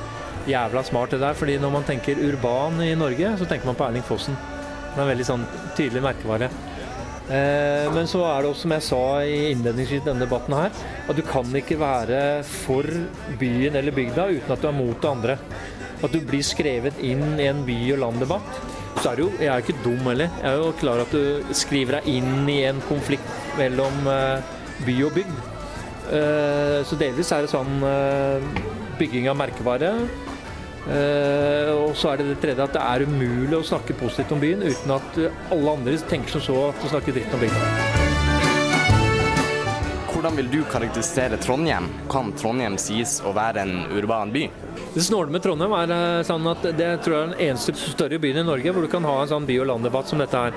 jævla 0.50 0.82
smart 0.88 1.14
det 1.14 1.20
der, 1.22 1.38
fordi 1.38 1.60
når 1.62 1.76
man 1.76 1.86
tenker 1.86 2.18
urban 2.26 2.82
i 2.82 2.96
Norge, 2.98 3.36
så 3.38 3.46
tenker 3.46 3.70
man 3.70 3.78
på 3.78 3.86
Erling 3.86 4.08
Fossen. 4.08 4.34
Det 4.34 4.98
er 4.98 5.04
en 5.04 5.12
veldig 5.12 5.28
sånn 5.28 5.46
tydelig 5.78 6.02
merkevare. 6.08 6.50
Eh, 7.30 7.86
men 7.94 8.10
så 8.10 8.24
er 8.32 8.42
det 8.42 8.50
også, 8.50 8.66
som 8.66 8.74
jeg 8.74 8.88
sa 8.88 9.04
i 9.22 9.38
innledningsvis 9.52 10.08
denne 10.10 10.26
debatten 10.26 10.58
her, 10.58 10.74
at 11.06 11.16
du 11.16 11.22
kan 11.22 11.54
ikke 11.62 11.78
være 11.80 12.42
for 12.50 12.90
byen 13.38 13.78
eller 13.78 13.94
bygda 13.94 14.26
uten 14.34 14.58
at 14.58 14.66
du 14.66 14.72
er 14.72 14.78
mot 14.82 14.98
det 14.98 15.12
andre. 15.12 15.38
At 16.02 16.18
du 16.18 16.20
blir 16.26 16.42
skrevet 16.42 16.98
inn 17.06 17.38
i 17.38 17.46
en 17.46 17.62
by- 17.68 17.94
og 17.94 18.08
landdebatt. 18.08 18.64
Så 19.00 19.12
er 19.12 19.18
det 19.18 19.24
jo, 19.26 19.30
jeg 19.40 19.50
er 19.50 19.62
jo 19.62 19.66
ikke 19.66 19.84
dum 19.86 20.10
heller. 20.10 20.34
Jeg 20.42 20.50
er 20.50 20.60
jo 20.60 20.74
klar 20.82 21.04
at 21.04 21.14
du 21.16 21.54
skriver 21.58 22.00
deg 22.00 22.10
inn 22.12 22.50
i 22.52 22.60
en 22.70 22.82
konflikt 22.90 23.56
mellom 23.60 24.10
eh, 24.12 24.52
by 24.86 24.98
og 25.08 25.16
bygd. 25.20 25.40
Eh, 26.12 26.82
så 26.86 27.00
delvis 27.00 27.32
er 27.32 27.46
det 27.46 27.54
sånn 27.54 27.80
bygging 29.00 29.32
av 29.32 29.40
merkevare. 29.40 29.96
Og 30.82 31.92
så 31.94 32.10
er 32.10 32.22
det 32.22 32.32
det 32.32 32.40
tredje 32.42 32.66
at 32.66 32.74
det 32.74 32.82
er 32.82 33.06
umulig 33.06 33.54
å 33.60 33.68
snakke 33.70 33.94
positivt 34.02 34.34
om 34.34 34.42
byen 34.42 34.66
uten 34.66 34.98
at 34.98 35.24
alle 35.54 35.78
andre 35.78 36.02
tenker 36.10 36.40
som 36.40 36.46
så 36.50 36.60
at 36.72 36.82
du 36.82 36.90
snakker 36.90 37.22
dritt 37.22 37.38
om 37.38 37.46
bygda. 37.46 37.91
Hvordan 40.22 40.38
vil 40.38 40.50
du 40.52 40.60
karakterisere 40.70 41.38
Trondheim? 41.42 41.88
Kan 42.12 42.28
Trondheim 42.38 42.76
sies 42.78 43.16
å 43.26 43.32
være 43.34 43.64
en 43.64 43.88
urban 43.90 44.30
by? 44.30 44.44
Det 44.94 45.02
snåle 45.02 45.34
med 45.34 45.42
Trondheim 45.42 45.74
er 45.74 45.94
eh, 45.96 46.18
sånn 46.28 46.46
at 46.52 46.68
det 46.78 46.90
tror 47.02 47.16
jeg 47.16 47.24
er 47.24 47.32
den 47.32 47.42
eneste 47.48 47.74
større 47.74 48.20
byen 48.22 48.44
i 48.44 48.46
Norge 48.46 48.70
hvor 48.70 48.86
du 48.86 48.90
kan 48.92 49.08
ha 49.10 49.16
en 49.24 49.32
sånn 49.32 49.48
by- 49.50 49.58
og 49.64 49.66
landdebatt 49.72 50.12
som 50.12 50.22
dette 50.22 50.44
her. 50.44 50.54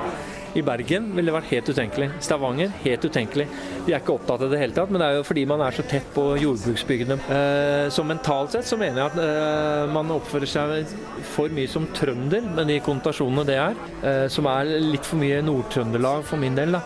I 0.53 0.61
Bergen 0.68 1.07
ville 1.14 1.31
det 1.31 1.37
vært 1.38 1.48
helt 1.55 1.70
utenkelig. 1.72 2.11
Stavanger 2.29 2.77
helt 2.83 3.09
utenkelig. 3.09 3.48
De 3.87 3.94
er 3.94 4.05
ikke 4.05 4.18
opptatt 4.18 4.44
av 4.44 4.53
det 4.53 4.61
hele 4.61 4.77
tatt, 4.77 4.92
men 4.92 5.00
det 5.00 5.09
er 5.09 5.16
jo 5.16 5.24
fordi 5.31 5.46
man 5.48 5.64
er 5.64 5.79
så 5.81 5.88
tett 5.88 6.12
på 6.12 6.27
jordbruksbygdene. 6.42 7.16
Eh, 7.38 7.88
så 7.88 8.05
mentalt 8.05 8.53
sett 8.53 8.68
så 8.68 8.77
mener 8.77 9.00
jeg 9.00 9.14
at 9.14 9.20
eh, 9.24 9.96
man 9.96 10.12
oppfører 10.12 10.57
seg 10.59 10.92
for 11.33 11.57
mye 11.57 11.72
som 11.72 11.88
trønder, 11.96 12.44
med 12.53 12.68
de 12.68 12.83
konnotasjonene 12.85 13.48
det 13.48 13.61
er. 13.64 14.29
Som 14.29 14.44
er 14.53 14.77
litt 14.92 15.09
for 15.09 15.24
mye 15.24 15.40
Nord-Trøndelag 15.48 16.29
for 16.29 16.44
min 16.44 16.61
del, 16.61 16.77
da. 16.77 16.85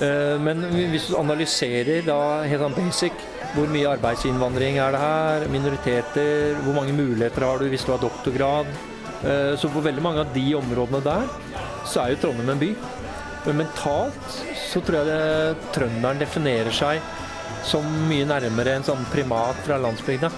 Eh, 0.00 0.36
men 0.40 0.62
hvis 0.92 1.10
du 1.10 1.18
analyserer 1.20 2.04
da 2.06 2.20
helt 2.48 2.64
sånn 2.64 2.76
basic 2.78 3.26
hvor 3.54 3.68
mye 3.68 3.90
arbeidsinnvandring 3.90 4.78
er 4.80 4.94
det 4.94 5.00
her, 5.02 5.44
minoriteter, 5.50 6.60
hvor 6.64 6.76
mange 6.76 6.94
muligheter 6.94 7.44
har 7.44 7.60
du 7.60 7.66
hvis 7.68 7.84
du 7.84 7.92
har 7.92 8.02
doktorgrad. 8.02 8.70
Eh, 9.20 9.52
så 9.60 9.68
på 9.72 9.82
veldig 9.84 10.04
mange 10.04 10.24
av 10.24 10.32
de 10.34 10.46
områdene 10.56 11.02
der, 11.04 11.26
så 11.84 12.04
er 12.04 12.14
jo 12.14 12.20
Trondheim 12.24 12.54
en 12.54 12.62
by. 12.62 12.70
Men 13.46 13.62
mentalt 13.62 14.38
så 14.60 14.82
tror 14.84 15.00
jeg 15.00 15.08
det, 15.08 15.66
trønderen 15.74 16.20
definerer 16.20 16.72
seg 16.76 17.00
som 17.66 17.84
mye 18.08 18.28
nærmere 18.28 18.78
en 18.78 18.86
sånn 18.86 19.02
primat 19.12 19.58
fra 19.66 19.80
landsbygda. 19.82 20.30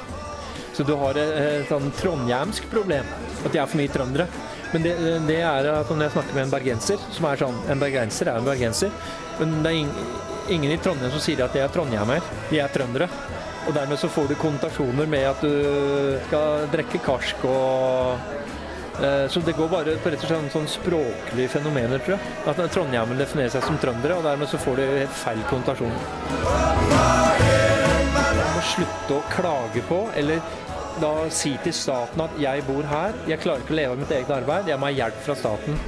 Så 0.73 0.87
du 0.89 0.95
har 0.97 1.19
et, 1.21 1.35
et 1.37 1.69
sånn 1.71 1.93
trondhjemsk 1.99 2.67
problem, 2.73 3.07
at 3.45 3.53
de 3.53 3.61
er 3.61 3.69
for 3.69 3.79
mye 3.79 3.93
trøndere. 3.93 4.27
Men 4.73 4.87
det, 4.87 4.93
det, 5.29 5.39
er 5.45 5.69
når 5.69 6.07
jeg 6.07 6.15
snakker 6.17 6.37
med 6.37 6.47
en 6.47 6.53
bergenser, 6.55 7.03
som 7.13 7.27
er 7.29 7.41
sånn 7.43 7.59
En 7.73 7.83
bergenser 7.83 8.31
er 8.33 8.41
en 8.41 8.47
bergenser, 8.47 8.93
men 9.41 9.59
det 9.61 9.73
er 9.73 9.81
ingen, 9.83 10.13
ingen 10.57 10.75
i 10.75 10.79
Trondheim 10.81 11.13
som 11.13 11.23
sier 11.23 11.45
at 11.45 11.53
de 11.57 11.61
er 11.61 11.73
trondhjemmer. 11.73 12.25
De 12.51 12.61
er 12.63 12.73
trøndere. 12.73 13.09
Og 13.69 13.75
dermed 13.77 14.01
så 14.01 14.11
får 14.11 14.33
du 14.33 14.39
konnotasjoner 14.41 15.07
med 15.07 15.29
at 15.29 15.45
du 15.45 16.17
skal 16.27 16.65
drikke 16.73 16.99
karsk 17.05 17.45
og 17.47 18.33
Eh, 19.01 19.29
så 19.29 19.41
det 19.41 19.53
går 19.53 19.69
bare 19.69 19.97
på 19.97 20.11
rett 20.13 20.25
og 20.25 20.29
slett 20.29 20.53
sånn 20.53 20.69
språklige 20.69 21.49
fenomener, 21.55 22.03
tror 22.05 22.19
jeg. 22.19 22.35
At 22.51 22.61
Trondheimen 22.75 23.21
definerer 23.21 23.55
seg 23.55 23.65
som 23.65 23.79
trøndere, 23.81 24.19
og 24.19 24.27
dermed 24.27 24.51
så 24.51 24.61
får 24.61 24.79
de 24.79 24.89
helt 25.01 25.17
feil 25.17 25.41
konnotasjon. 25.49 25.95
Man 28.13 28.43
må 28.53 28.65
slutte 28.69 29.17
å 29.17 29.23
klage 29.33 29.85
på, 29.89 30.05
eller 30.19 30.45
da 31.01 31.29
si 31.31 31.57
til 31.65 31.73
staten 31.73 32.21
at 32.21 32.31
'jeg 32.41 32.65
bor 32.67 32.83
her, 32.83 33.13
jeg 33.29 33.39
klarer 33.41 33.61
ikke 33.61 33.75
å 33.75 33.81
leve 33.81 33.93
av 33.93 33.99
mitt 33.99 34.11
eget 34.11 34.31
arbeid, 34.31 34.69
jeg 34.69 34.79
må 34.79 34.87
ha 34.87 34.93
hjelp 34.93 35.19
fra 35.25 35.35
staten'. 35.35 35.79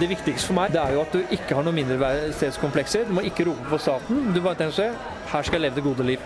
Det 0.00 0.08
viktigste 0.08 0.46
for 0.46 0.54
meg 0.54 0.72
det 0.72 0.80
er 0.80 0.92
jo 0.92 1.00
at 1.00 1.12
du 1.12 1.22
ikke 1.32 1.54
har 1.54 1.64
noen 1.64 1.74
mindreverdighetskomplekser. 1.74 3.06
Du 3.08 3.12
må 3.16 3.22
ikke 3.24 3.46
rope 3.48 3.64
på 3.70 3.78
staten. 3.78 4.32
Du 4.34 4.40
bare 4.44 4.54
tenker 4.54 4.76
seg, 4.76 4.94
her 5.32 5.42
skal 5.42 5.56
jeg 5.56 5.62
leve 5.62 5.74
det 5.74 5.84
gode 5.84 6.04
liv. 6.04 6.20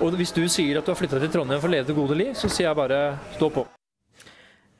Og 0.00 0.14
hvis 0.18 0.32
du 0.32 0.48
sier 0.48 0.78
at 0.78 0.86
du 0.86 0.92
har 0.92 0.98
flytta 0.98 1.18
til 1.18 1.30
Trondheim 1.30 1.60
for 1.60 1.68
å 1.68 1.72
leve 1.72 1.86
det 1.86 1.96
gode 1.96 2.14
liv, 2.14 2.34
så 2.34 2.48
sier 2.48 2.68
jeg 2.68 2.76
bare 2.76 3.18
stå 3.34 3.48
på. 3.50 3.66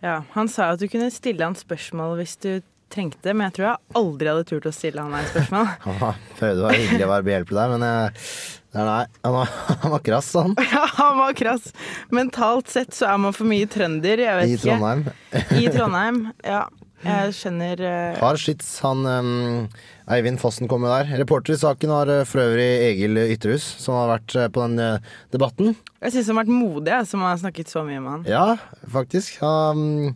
Ja, 0.03 0.23
Han 0.35 0.49
sa 0.49 0.71
at 0.73 0.81
du 0.81 0.89
kunne 0.89 1.11
stille 1.11 1.45
han 1.45 1.55
spørsmål 1.55 2.17
hvis 2.19 2.37
du 2.37 2.61
trengte, 2.93 3.33
men 3.35 3.49
jeg 3.49 3.57
tror 3.59 3.69
jeg 3.69 4.01
aldri 4.03 4.31
hadde 4.33 4.49
turt 4.51 4.69
å 4.69 4.75
stille 4.75 5.05
han 5.05 5.17
et 5.19 5.31
spørsmål. 5.33 5.71
Han 5.87 6.21
prøvde 6.39 6.61
å 6.63 6.67
være 6.69 6.83
hyggelig 6.83 7.07
å 7.07 7.13
være 7.13 7.27
behjelpelig 7.29 7.61
der, 7.61 7.73
men 7.73 7.87
jeg, 7.89 8.29
nei, 8.77 8.85
nei, 8.91 9.01
han 9.25 9.37
var, 9.39 9.57
han 9.83 9.95
var 9.97 10.05
krass, 10.11 10.31
han. 10.39 10.55
Ja, 10.75 10.85
han 10.99 11.19
var 11.23 11.41
krass. 11.41 11.73
Mentalt 12.15 12.71
sett 12.73 12.95
så 12.97 13.09
er 13.13 13.25
man 13.25 13.37
for 13.37 13.49
mye 13.51 13.71
trønder, 13.71 14.25
jeg 14.27 14.39
vet 14.43 14.53
I 14.53 14.57
ikke. 14.59 14.69
Trondheim. 14.69 15.05
I 15.63 15.67
Trondheim, 15.73 16.23
ja. 16.47 16.63
Jeg 17.03 17.33
skjønner 17.35 17.81
uh... 17.83 18.21
Har 18.21 18.39
skyts 18.39 18.69
han 18.85 19.01
um, 19.03 19.65
Eivind 20.13 20.39
Fossen 20.39 20.69
kommet 20.71 20.93
der. 20.93 21.17
Reporter 21.19 21.57
i 21.57 21.59
saken 21.59 21.91
var 21.91 22.11
uh, 22.11 22.21
for 22.29 22.45
øvrig 22.45 22.69
Egil 22.93 23.19
Ytterhus, 23.25 23.65
som 23.83 23.97
har 23.99 24.13
vært 24.13 24.37
uh, 24.39 24.47
på 24.55 24.63
den 24.69 24.79
uh, 24.79 25.17
debatten. 25.35 25.75
Jeg 25.99 26.15
syns 26.15 26.31
han 26.31 26.39
har 26.39 26.45
vært 26.45 26.55
modig, 26.55 27.01
som 27.11 27.25
har 27.27 27.41
snakket 27.43 27.73
så 27.73 27.83
mye 27.87 28.03
med 28.03 28.13
han. 28.15 28.23
Ja, 28.31 28.87
faktisk. 28.95 29.41
Han, 29.43 30.15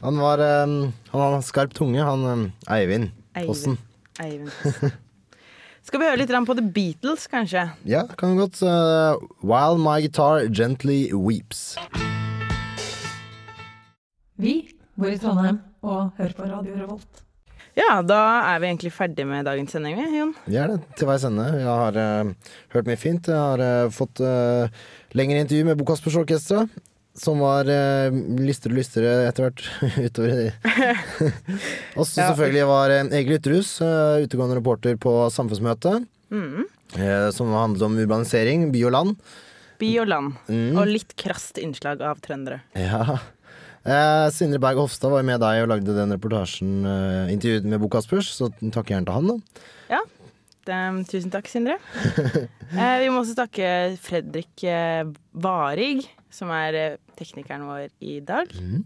han 0.00 0.18
var 0.22 0.38
um, 0.64 0.92
Han 1.10 1.20
har 1.20 1.42
skarp 1.42 1.74
tunge, 1.74 2.02
han 2.02 2.24
um, 2.24 2.46
Eivind 2.70 3.10
Fossen. 3.46 3.78
Eivind. 4.22 4.50
Skal 5.88 6.02
vi 6.02 6.08
høre 6.10 6.20
litt 6.20 6.32
på 6.46 6.54
The 6.58 6.64
Beatles, 6.64 7.26
kanskje? 7.32 7.62
Ja, 7.88 8.02
kan 8.18 8.34
vi 8.34 8.42
godt. 8.42 8.60
Uh, 8.60 9.16
While 9.40 9.78
my 9.80 10.02
guitar 10.04 10.44
gently 10.52 11.08
weeps. 11.14 11.78
Vi 14.36 14.68
bor 14.98 15.08
i 15.08 15.16
Trondheim 15.18 15.62
og 15.80 16.12
hører 16.18 16.36
på 16.36 16.50
Radio 16.50 16.76
Revolt. 16.76 17.24
Ja, 17.78 18.00
da 18.02 18.18
er 18.50 18.58
vi 18.60 18.68
egentlig 18.72 18.90
ferdig 18.90 19.24
med 19.26 19.46
dagens 19.46 19.72
sending, 19.74 19.96
vi, 19.96 20.18
Jon. 20.18 20.34
Vi 20.50 20.58
er 20.58 20.72
det 20.72 20.78
til 20.98 21.08
veis 21.08 21.24
ende. 21.26 21.46
Jeg 21.56 21.70
har 21.70 21.98
uh, 21.98 22.52
hørt 22.74 22.90
mye 22.90 22.98
fint. 22.98 23.30
Jeg 23.30 23.38
har 23.38 23.62
uh, 23.62 23.92
fått 23.94 24.22
uh, 24.24 24.66
lengre 25.18 25.44
intervju 25.44 25.68
med 25.70 25.78
Bokaspers 25.78 26.18
Orkestra. 26.18 26.66
Som 27.18 27.40
var 27.42 27.66
uh, 27.66 28.14
lystere 28.38 28.72
og 28.74 28.78
lystere 28.78 29.14
etter 29.28 29.48
hvert 29.48 29.64
utover 30.06 30.44
i 30.46 30.48
Og 31.98 32.04
så 32.06 32.22
Ja. 32.22 32.28
selvfølgelig 32.30 32.66
var 32.70 32.94
uh, 32.94 33.00
Egil 33.18 33.36
Ytterhus, 33.38 33.72
uh, 33.82 34.20
utegående 34.22 34.58
reporter 34.60 34.94
på 35.00 35.14
Samfunnsmøtet. 35.34 36.06
Mm. 36.30 36.66
uh, 36.98 37.28
som 37.34 37.50
handlet 37.56 37.82
om 37.86 37.96
urbanisering, 37.98 38.68
by 38.74 38.84
og 38.88 38.92
land. 38.94 39.16
By 39.80 39.90
og 40.02 40.08
land. 40.10 40.36
Mm. 40.50 40.76
Og 40.78 40.86
litt 40.90 41.14
krast 41.20 41.58
innslag 41.62 42.00
av 42.04 42.18
trøndere. 42.24 42.60
Ja. 42.76 43.18
Eh, 43.88 44.26
Sindre 44.34 44.58
Berg 44.60 44.76
Hofstad 44.82 45.08
var 45.14 45.22
med 45.24 45.38
deg 45.40 45.62
og 45.62 45.68
lagde 45.70 45.94
den 45.96 46.10
reportasjen, 46.12 46.82
eh, 46.84 47.30
intervjuet 47.32 47.64
med 47.70 47.80
Bo 47.80 47.88
Kaspers, 47.88 48.28
så 48.36 48.50
takk 48.74 48.90
gjerne 48.90 49.06
til 49.08 49.14
han, 49.14 49.30
da. 49.30 49.62
Ja. 49.94 50.00
Det, 50.68 50.78
tusen 51.08 51.32
takk, 51.32 51.48
Sindre. 51.48 51.78
eh, 52.76 52.96
vi 53.00 53.08
må 53.08 53.22
også 53.22 53.36
takke 53.38 53.68
Fredrik 54.04 54.64
eh, 54.68 55.04
Varig, 55.32 56.04
som 56.30 56.50
er 56.52 56.98
teknikeren 57.18 57.64
vår 57.68 57.88
i 58.04 58.18
dag. 58.20 58.52
Mhm. 58.54 58.84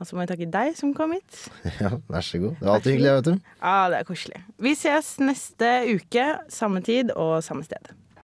Og 0.00 0.08
så 0.08 0.16
må 0.16 0.24
vi 0.24 0.30
takke 0.30 0.46
deg 0.48 0.76
som 0.78 0.94
kom 0.96 1.12
hit. 1.12 1.40
Ja, 1.82 1.90
vær 2.08 2.24
så 2.24 2.38
god. 2.40 2.54
Det 2.56 2.64
er 2.66 2.72
alltid 2.74 2.94
hyggelig, 2.94 3.10
vet 3.18 3.26
du. 3.26 3.50
Ja, 3.60 3.74
det 3.92 3.98
er 3.98 4.06
koselig. 4.08 4.38
Vi 4.64 4.72
ses 4.80 5.10
neste 5.20 5.72
uke, 5.92 6.24
samme 6.48 6.80
tid 6.86 7.12
og 7.12 7.42
samme 7.44 7.66
sted. 7.68 7.92